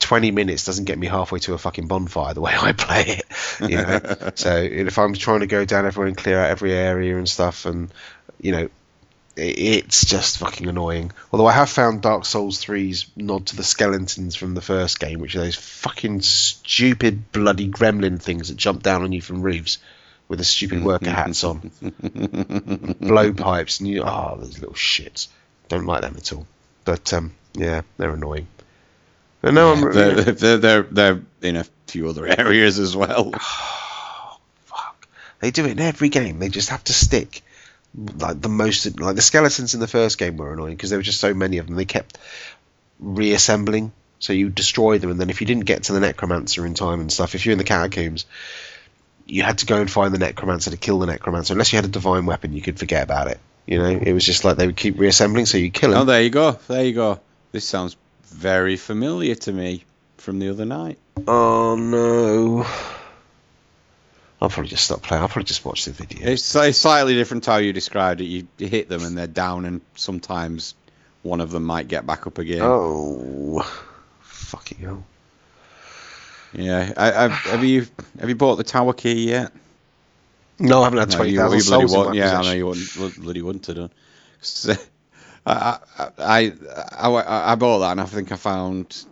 [0.00, 3.70] 20 minutes doesn't get me halfway to a fucking bonfire the way I play it.
[3.70, 4.00] You know.
[4.34, 7.64] so if I'm trying to go down everywhere and clear out every area and stuff,
[7.64, 7.90] and
[8.40, 8.68] you know,
[9.36, 11.12] it's just fucking annoying.
[11.30, 15.20] Although I have found Dark Souls 3's nod to the skeletons from the first game,
[15.20, 19.78] which are those fucking stupid bloody gremlin things that jump down on you from roofs
[20.28, 25.28] with the stupid worker hats on, blowpipes, and you oh those little shits.
[25.68, 26.46] Don't like them at all.
[26.84, 28.48] But um, yeah, they're annoying.
[29.42, 33.32] And now I'm They're, they're, they're, they're in a few other areas as well.
[34.64, 35.08] fuck.
[35.40, 36.38] They do it in every game.
[36.38, 37.42] They just have to stick
[37.96, 41.04] like the most like the skeletons in the first game were annoying because there were
[41.04, 41.76] just so many of them.
[41.76, 42.18] They kept
[43.00, 46.74] reassembling, so you destroy them, and then if you didn't get to the necromancer in
[46.74, 48.26] time and stuff, if you're in the catacombs,
[49.26, 51.54] you had to go and find the necromancer to kill the necromancer.
[51.54, 53.40] Unless you had a divine weapon, you could forget about it.
[53.66, 55.96] You know, it was just like they would keep reassembling, so you kill it.
[55.96, 56.52] Oh, there you go.
[56.68, 57.20] There you go.
[57.52, 59.84] This sounds very familiar to me
[60.18, 60.98] from the other night.
[61.26, 62.66] Oh no.
[64.40, 65.22] I'll probably just stop playing.
[65.22, 66.28] I'll probably just watch the video.
[66.28, 68.24] It's, sli- slightly different to how you described it.
[68.24, 70.74] You, you hit them and they're down, and sometimes
[71.22, 72.60] one of them might get back up again.
[72.62, 73.62] Oh,
[74.20, 75.04] fucking hell.
[76.52, 76.92] Yeah.
[76.96, 77.86] I, I, have you
[78.20, 79.52] have you bought the tower key yet?
[80.58, 82.16] No, I haven't had No, twenty you, thousand souls in my won't.
[82.16, 83.20] Yeah, I know you wouldn't.
[83.20, 83.90] Bloody wouldn't have done.
[84.40, 84.74] So,
[85.44, 86.52] I, I, I,
[86.92, 89.04] I, I bought that, and I think I found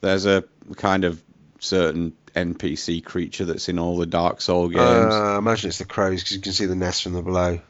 [0.00, 0.44] there's a
[0.76, 1.22] kind of
[1.58, 4.80] certain NPC creature that's in all the Dark Soul games.
[5.14, 7.60] Uh, I imagine it's the crows because you can see the nest from the below.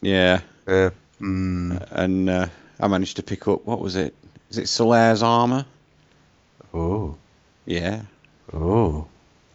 [0.00, 0.90] yeah, Yeah.
[1.20, 1.86] Mm.
[1.90, 2.46] and uh,
[2.78, 4.14] I managed to pick up what was it?
[4.50, 5.66] Is it Solaire's armor?
[6.72, 7.16] Oh.
[7.66, 8.02] Yeah.
[8.52, 9.06] Oh.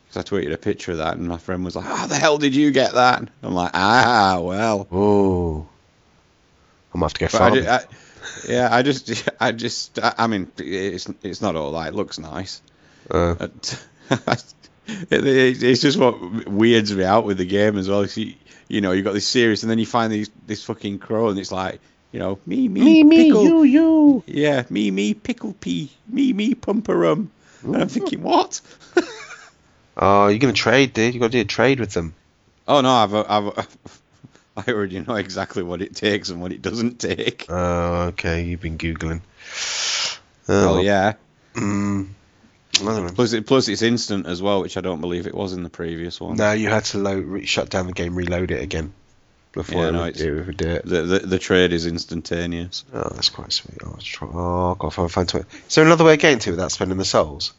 [0.08, 2.38] Because I tweeted a picture of that, and my friend was like, "How the hell
[2.38, 5.68] did you get that?" I'm like, "Ah, well." Oh.
[6.94, 7.64] I'm gonna have to go But I, farming.
[7.64, 7.84] did, I,
[8.48, 11.88] Yeah, I just, I just, I I mean, it's it's not all that.
[11.88, 12.62] It looks nice.
[13.10, 13.88] Uh, But
[15.10, 18.06] it's just what weirds me out with the game as well.
[18.06, 18.34] You,
[18.68, 21.40] you know, you got this series, and then you find these this fucking crow, and
[21.40, 21.80] it's like,
[22.12, 23.64] you know, me, me, me, pickle, you.
[23.64, 24.24] You.
[24.28, 27.30] Yeah, me, me, pickle pea, me, me, pumperum.
[27.64, 28.60] And I'm thinking, what?
[29.96, 31.14] Oh, you're gonna trade, dude.
[31.14, 32.16] You got to do a trade with them.
[32.68, 33.78] Oh no, I've, I've,
[34.58, 37.46] I already know exactly what it takes and what it doesn't take.
[37.50, 38.44] Oh, okay.
[38.44, 39.22] You've been googling.
[40.48, 41.14] Oh yeah.
[41.54, 42.10] Mm, I don't know.
[42.74, 45.70] Plus, it, plus it's instant as well, which I don't believe it was in the
[45.70, 46.38] previous one.
[46.38, 48.94] No, you had to load, shut down the game, reload it again
[49.52, 50.86] before Yeah, it, no, would, it would do it.
[50.86, 52.84] The, the the trade is instantaneous.
[52.92, 53.78] Oh, that's quite sweet.
[53.86, 54.28] Oh, let's try.
[54.32, 55.46] Oh, I've got to find, it.
[55.68, 57.54] Is there another way of getting to it without spending the souls?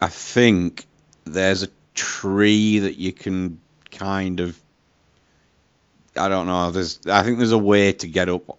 [0.00, 0.86] I think
[1.24, 4.60] there's a tree that you can kind of.
[6.16, 6.70] I don't know.
[6.70, 7.00] There's.
[7.06, 8.58] I think there's a way to get up.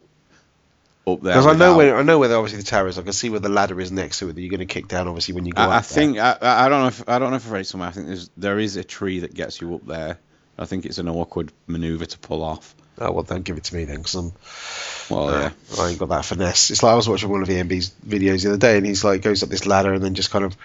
[1.07, 1.33] Up there.
[1.33, 2.97] Because I know where I know where the, obviously the tower is.
[2.97, 4.87] I can see where the ladder is next to it that you're going to kick
[4.87, 5.07] down.
[5.07, 7.29] Obviously, when you go up I, I think I, I don't know if I don't
[7.29, 7.89] know if I've read somewhere.
[7.89, 10.17] I think there's there is a tree that gets you up there.
[10.57, 12.75] I think it's an awkward maneuver to pull off.
[12.97, 14.31] Oh well, don't give it to me then, because I'm.
[15.09, 15.83] Well, uh, yeah.
[15.83, 16.71] I ain't got that finesse.
[16.71, 19.21] It's like I was watching one of EMB's videos the other day, and he's like
[19.21, 20.55] goes up this ladder and then just kind of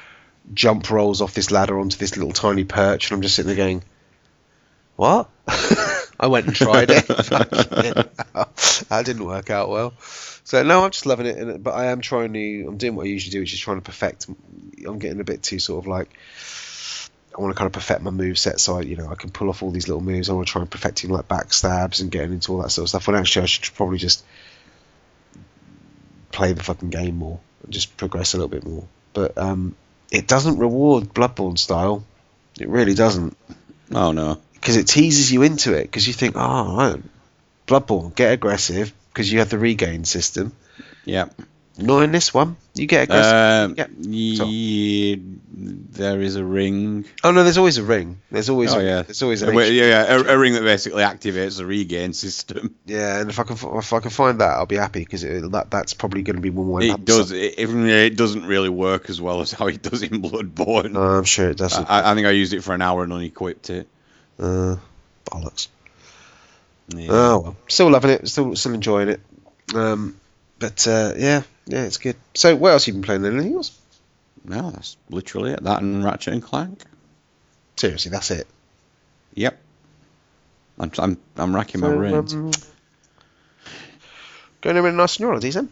[0.55, 3.57] jump rolls off this ladder onto this little tiny perch, and I'm just sitting there
[3.57, 3.83] going,
[4.97, 5.29] "What?"
[6.21, 7.07] I went and tried it.
[8.89, 9.95] that didn't work out well.
[10.45, 12.65] So no, I'm just loving it, and- but I am trying to.
[12.69, 14.27] I'm doing what I usually do, which is trying to perfect.
[14.87, 16.11] I'm getting a bit too sort of like.
[17.37, 19.31] I want to kind of perfect my move set, so I, you know, I can
[19.31, 20.29] pull off all these little moves.
[20.29, 22.89] I want to try and perfecting like backstabs and getting into all that sort of
[22.89, 23.07] stuff.
[23.07, 24.25] When actually, I should probably just
[26.33, 28.85] play the fucking game more and just progress a little bit more.
[29.13, 29.75] But um,
[30.11, 32.05] it doesn't reward Bloodborne style.
[32.59, 33.37] It really doesn't
[33.93, 34.41] Oh no.
[34.55, 37.01] because it teases you into it because you think, oh,
[37.67, 40.53] Bloodborne, get aggressive because you have the regain system.
[41.05, 41.29] Yeah.
[41.79, 42.57] Not in this one.
[42.75, 43.79] You get aggressive.
[43.79, 45.17] Um, Yeah.
[45.53, 47.05] There is a ring.
[47.25, 48.21] oh no, there's always a ring.
[48.31, 48.73] There's always.
[48.73, 49.03] Oh a, yeah.
[49.03, 52.75] There's always Uh, well, yeah, yeah, a, a ring that basically activates the regain system.
[52.87, 53.21] yeah.
[53.21, 55.95] And if I can, if I can find that, I'll be happy because that that's
[55.95, 56.83] probably going to be one more.
[56.83, 57.33] It does.
[57.33, 60.93] It, it, it doesn't really work as well as how it does in Bloodborne.
[60.93, 61.91] No, I'm sure it doesn't.
[61.91, 63.89] I, I think I used it for an hour and unequipped it.
[64.39, 64.77] Uh,
[65.27, 65.69] bollocks.
[66.95, 67.09] Yeah.
[67.11, 69.21] Oh well, still loving it, still still enjoying it.
[69.75, 70.17] Um,
[70.59, 72.17] but uh, yeah, yeah, it's good.
[72.35, 73.25] So what else have you been playing?
[73.25, 73.79] Anything else?
[74.45, 75.63] No, that's literally it.
[75.63, 76.83] That and Ratchet and Clank.
[77.77, 78.47] Seriously, that's it.
[79.35, 79.59] Yep.
[80.79, 82.35] I'm I'm, I'm racking my brains.
[82.35, 82.51] um,
[84.61, 85.69] going anywhere nice on your holidays then?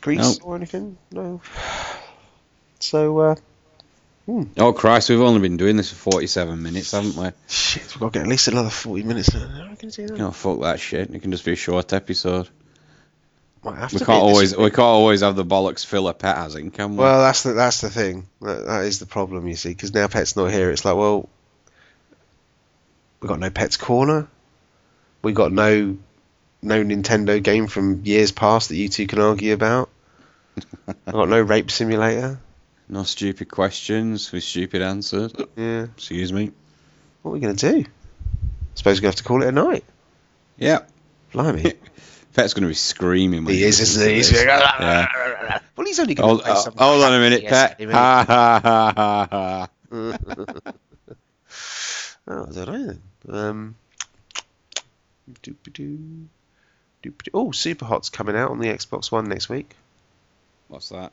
[0.00, 0.46] Greece No.
[0.46, 0.98] or anything?
[1.12, 1.40] No.
[2.78, 3.34] So uh,
[4.26, 4.42] Hmm.
[4.58, 7.30] oh Christ, we've only been doing this for 47 minutes, haven't we?
[7.46, 9.32] shit, we've got to get at least another forty minutes.
[9.32, 10.18] How we going to do that?
[10.18, 11.14] No, fuck that shit.
[11.14, 12.48] It can just be a short episode.
[13.62, 16.98] We can't always we can't always have the bollocks filler pet has in, can we?
[16.98, 18.28] Well, that's the that's the thing.
[18.40, 20.70] That, that is the problem, you see, because now Pet's not here.
[20.70, 21.28] It's like, well,
[23.20, 24.28] we got no Pet's corner.
[25.22, 25.96] We got no
[26.62, 29.90] no Nintendo game from years past that you two can argue about.
[31.06, 32.38] I got no rape simulator.
[32.88, 35.32] No stupid questions with stupid answers.
[35.56, 36.52] Yeah, Excuse me.
[37.22, 37.84] what are we gonna do?
[37.84, 37.84] I
[38.74, 39.84] suppose we're gonna have to call it a night.
[40.56, 40.80] Yeah.
[41.32, 41.74] Blimey,
[42.34, 43.44] Pet's going to be screaming.
[43.44, 44.14] When he is, isn't he?
[44.16, 45.58] He's going, Yeah.
[45.76, 47.78] Well, he's only gonna Hold, play uh, some hold on a minute, Pet.
[47.82, 50.72] Ha ha ha ha ha.
[52.28, 53.02] Oh, I don't know then.
[53.28, 53.74] Um,
[55.42, 56.26] doop-a-doo,
[57.04, 57.30] doop-a-doo.
[57.34, 59.76] Oh, Superhot's coming out on the Xbox One next week.
[60.68, 61.12] What's that?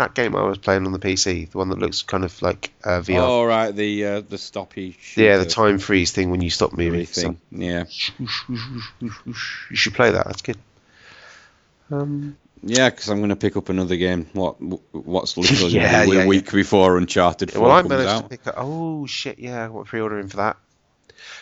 [0.00, 2.72] That game I was playing on the PC, the one that looks kind of like
[2.82, 3.18] uh, VR.
[3.18, 4.96] Oh right, the uh, the stoppy.
[5.14, 7.04] yeah, the time freeze thing when you stop moving.
[7.04, 7.38] thing.
[7.50, 7.84] Yeah,
[8.98, 10.24] You should play that.
[10.24, 10.56] That's good.
[11.90, 14.26] Um, yeah, because I'm going to pick up another game.
[14.32, 14.54] What
[14.94, 18.22] what's literally Yeah, yeah, a week before Uncharted 4 well, I managed out.
[18.22, 18.54] to pick up.
[18.56, 19.38] Oh shit!
[19.38, 20.56] Yeah, got pre-ordering for that.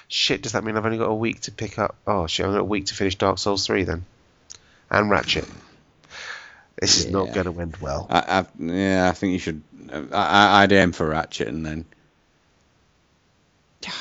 [0.09, 1.95] Shit, does that mean I've only got a week to pick up?
[2.09, 4.05] Oh shit, I've got a week to finish Dark Souls three then,
[4.91, 5.47] and Ratchet.
[6.81, 8.07] This is not going to end well.
[8.09, 9.63] I, I, yeah, I think you should.
[9.93, 11.85] I, I- I'd aim for Ratchet and then.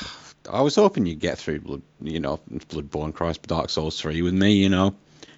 [0.50, 4.32] I was hoping you'd get through Blood, you know, Bloodborne, Christ, Dark Souls 3 with
[4.32, 4.94] me, you know,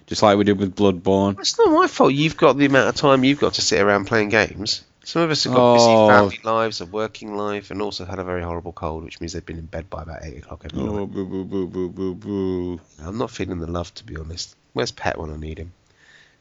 [0.07, 1.37] just like we did with Bloodborne.
[1.39, 2.13] It's not my fault.
[2.13, 4.85] You've got the amount of time you've got to sit around playing games.
[5.03, 5.73] Some of us have got Oh.
[5.75, 9.33] busy family lives, a working life, and also had a very horrible cold, which means
[9.33, 11.11] they've been in bed by about eight o'clock every Oh, night.
[11.11, 12.79] boo, boo, boo.
[13.03, 14.55] I'm not feeling the love, to be honest.
[14.73, 15.73] Where's Pet when I need him?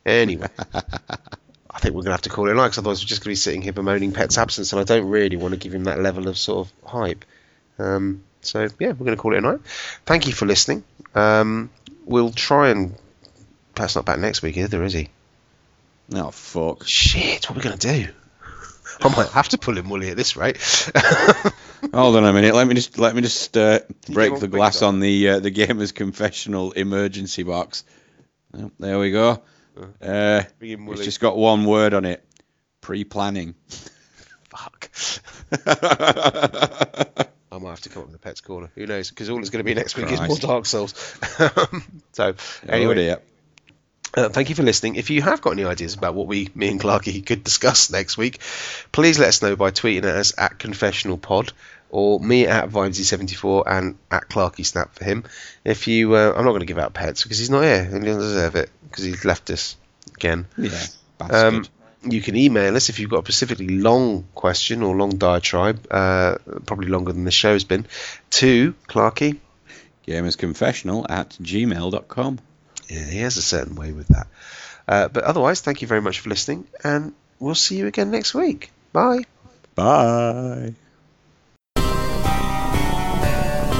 [0.07, 0.49] Anyway,
[1.71, 3.21] I think we're going to have to call it a night, 'cause otherwise we're just
[3.21, 5.75] going to be sitting here bemoaning Pet's absence, and I don't really want to give
[5.75, 7.25] him that level of sort of hype.
[7.79, 9.61] Um, so, yeah, we're going to call it a night.
[10.07, 10.85] Thank you for listening.
[11.15, 11.71] Um,
[12.07, 12.95] we'll try and
[13.75, 15.09] Pat's not back next week either, is he?
[16.13, 16.85] Oh fuck.
[16.87, 18.09] Shit, what are we gonna do?
[19.01, 20.57] I might have to pull him Wooly at this rate.
[21.95, 22.55] Hold on a minute.
[22.55, 25.93] Let me just let me just uh, break the glass on the uh, the gamer's
[25.93, 27.85] confessional emergency box.
[28.55, 29.41] Oh, there we go.
[30.03, 32.25] Uh, it's just got one word on it.
[32.81, 33.55] Pre-planning.
[34.49, 34.91] Fuck.
[37.53, 38.71] I might have to come up with a pet's corner.
[38.75, 39.11] Who knows?
[39.11, 40.95] Because all it's going to be next week is more Dark Souls.
[42.13, 43.19] so, oh anyway, dear.
[44.13, 44.97] Uh, thank you for listening.
[44.97, 48.17] If you have got any ideas about what we, me and Clarky, could discuss next
[48.17, 48.41] week,
[48.91, 51.53] please let us know by tweeting at us at Confessional Pod
[51.91, 55.25] or me at Vimesy74 and at Clarky Snap for him.
[55.65, 58.03] If you, uh, I'm not going to give out pets because he's not here and
[58.03, 59.77] he doesn't deserve it because he's left us
[60.15, 60.47] again.
[60.57, 60.87] Yeah.
[61.21, 61.65] Um,
[62.03, 66.37] you can email us if you've got a specifically long question or long diatribe, uh,
[66.65, 67.87] probably longer than the show's been,
[68.31, 69.39] to Clarky.
[70.07, 72.39] Gamersconfessional at gmail.com.
[72.89, 74.27] Yeah, he has a certain way with that.
[74.89, 78.35] Uh, but otherwise, thank you very much for listening, and we'll see you again next
[78.35, 78.71] week.
[78.93, 79.25] Bye.
[79.77, 80.75] Bye.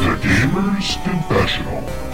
[0.01, 2.10] The Gamer's Confessional.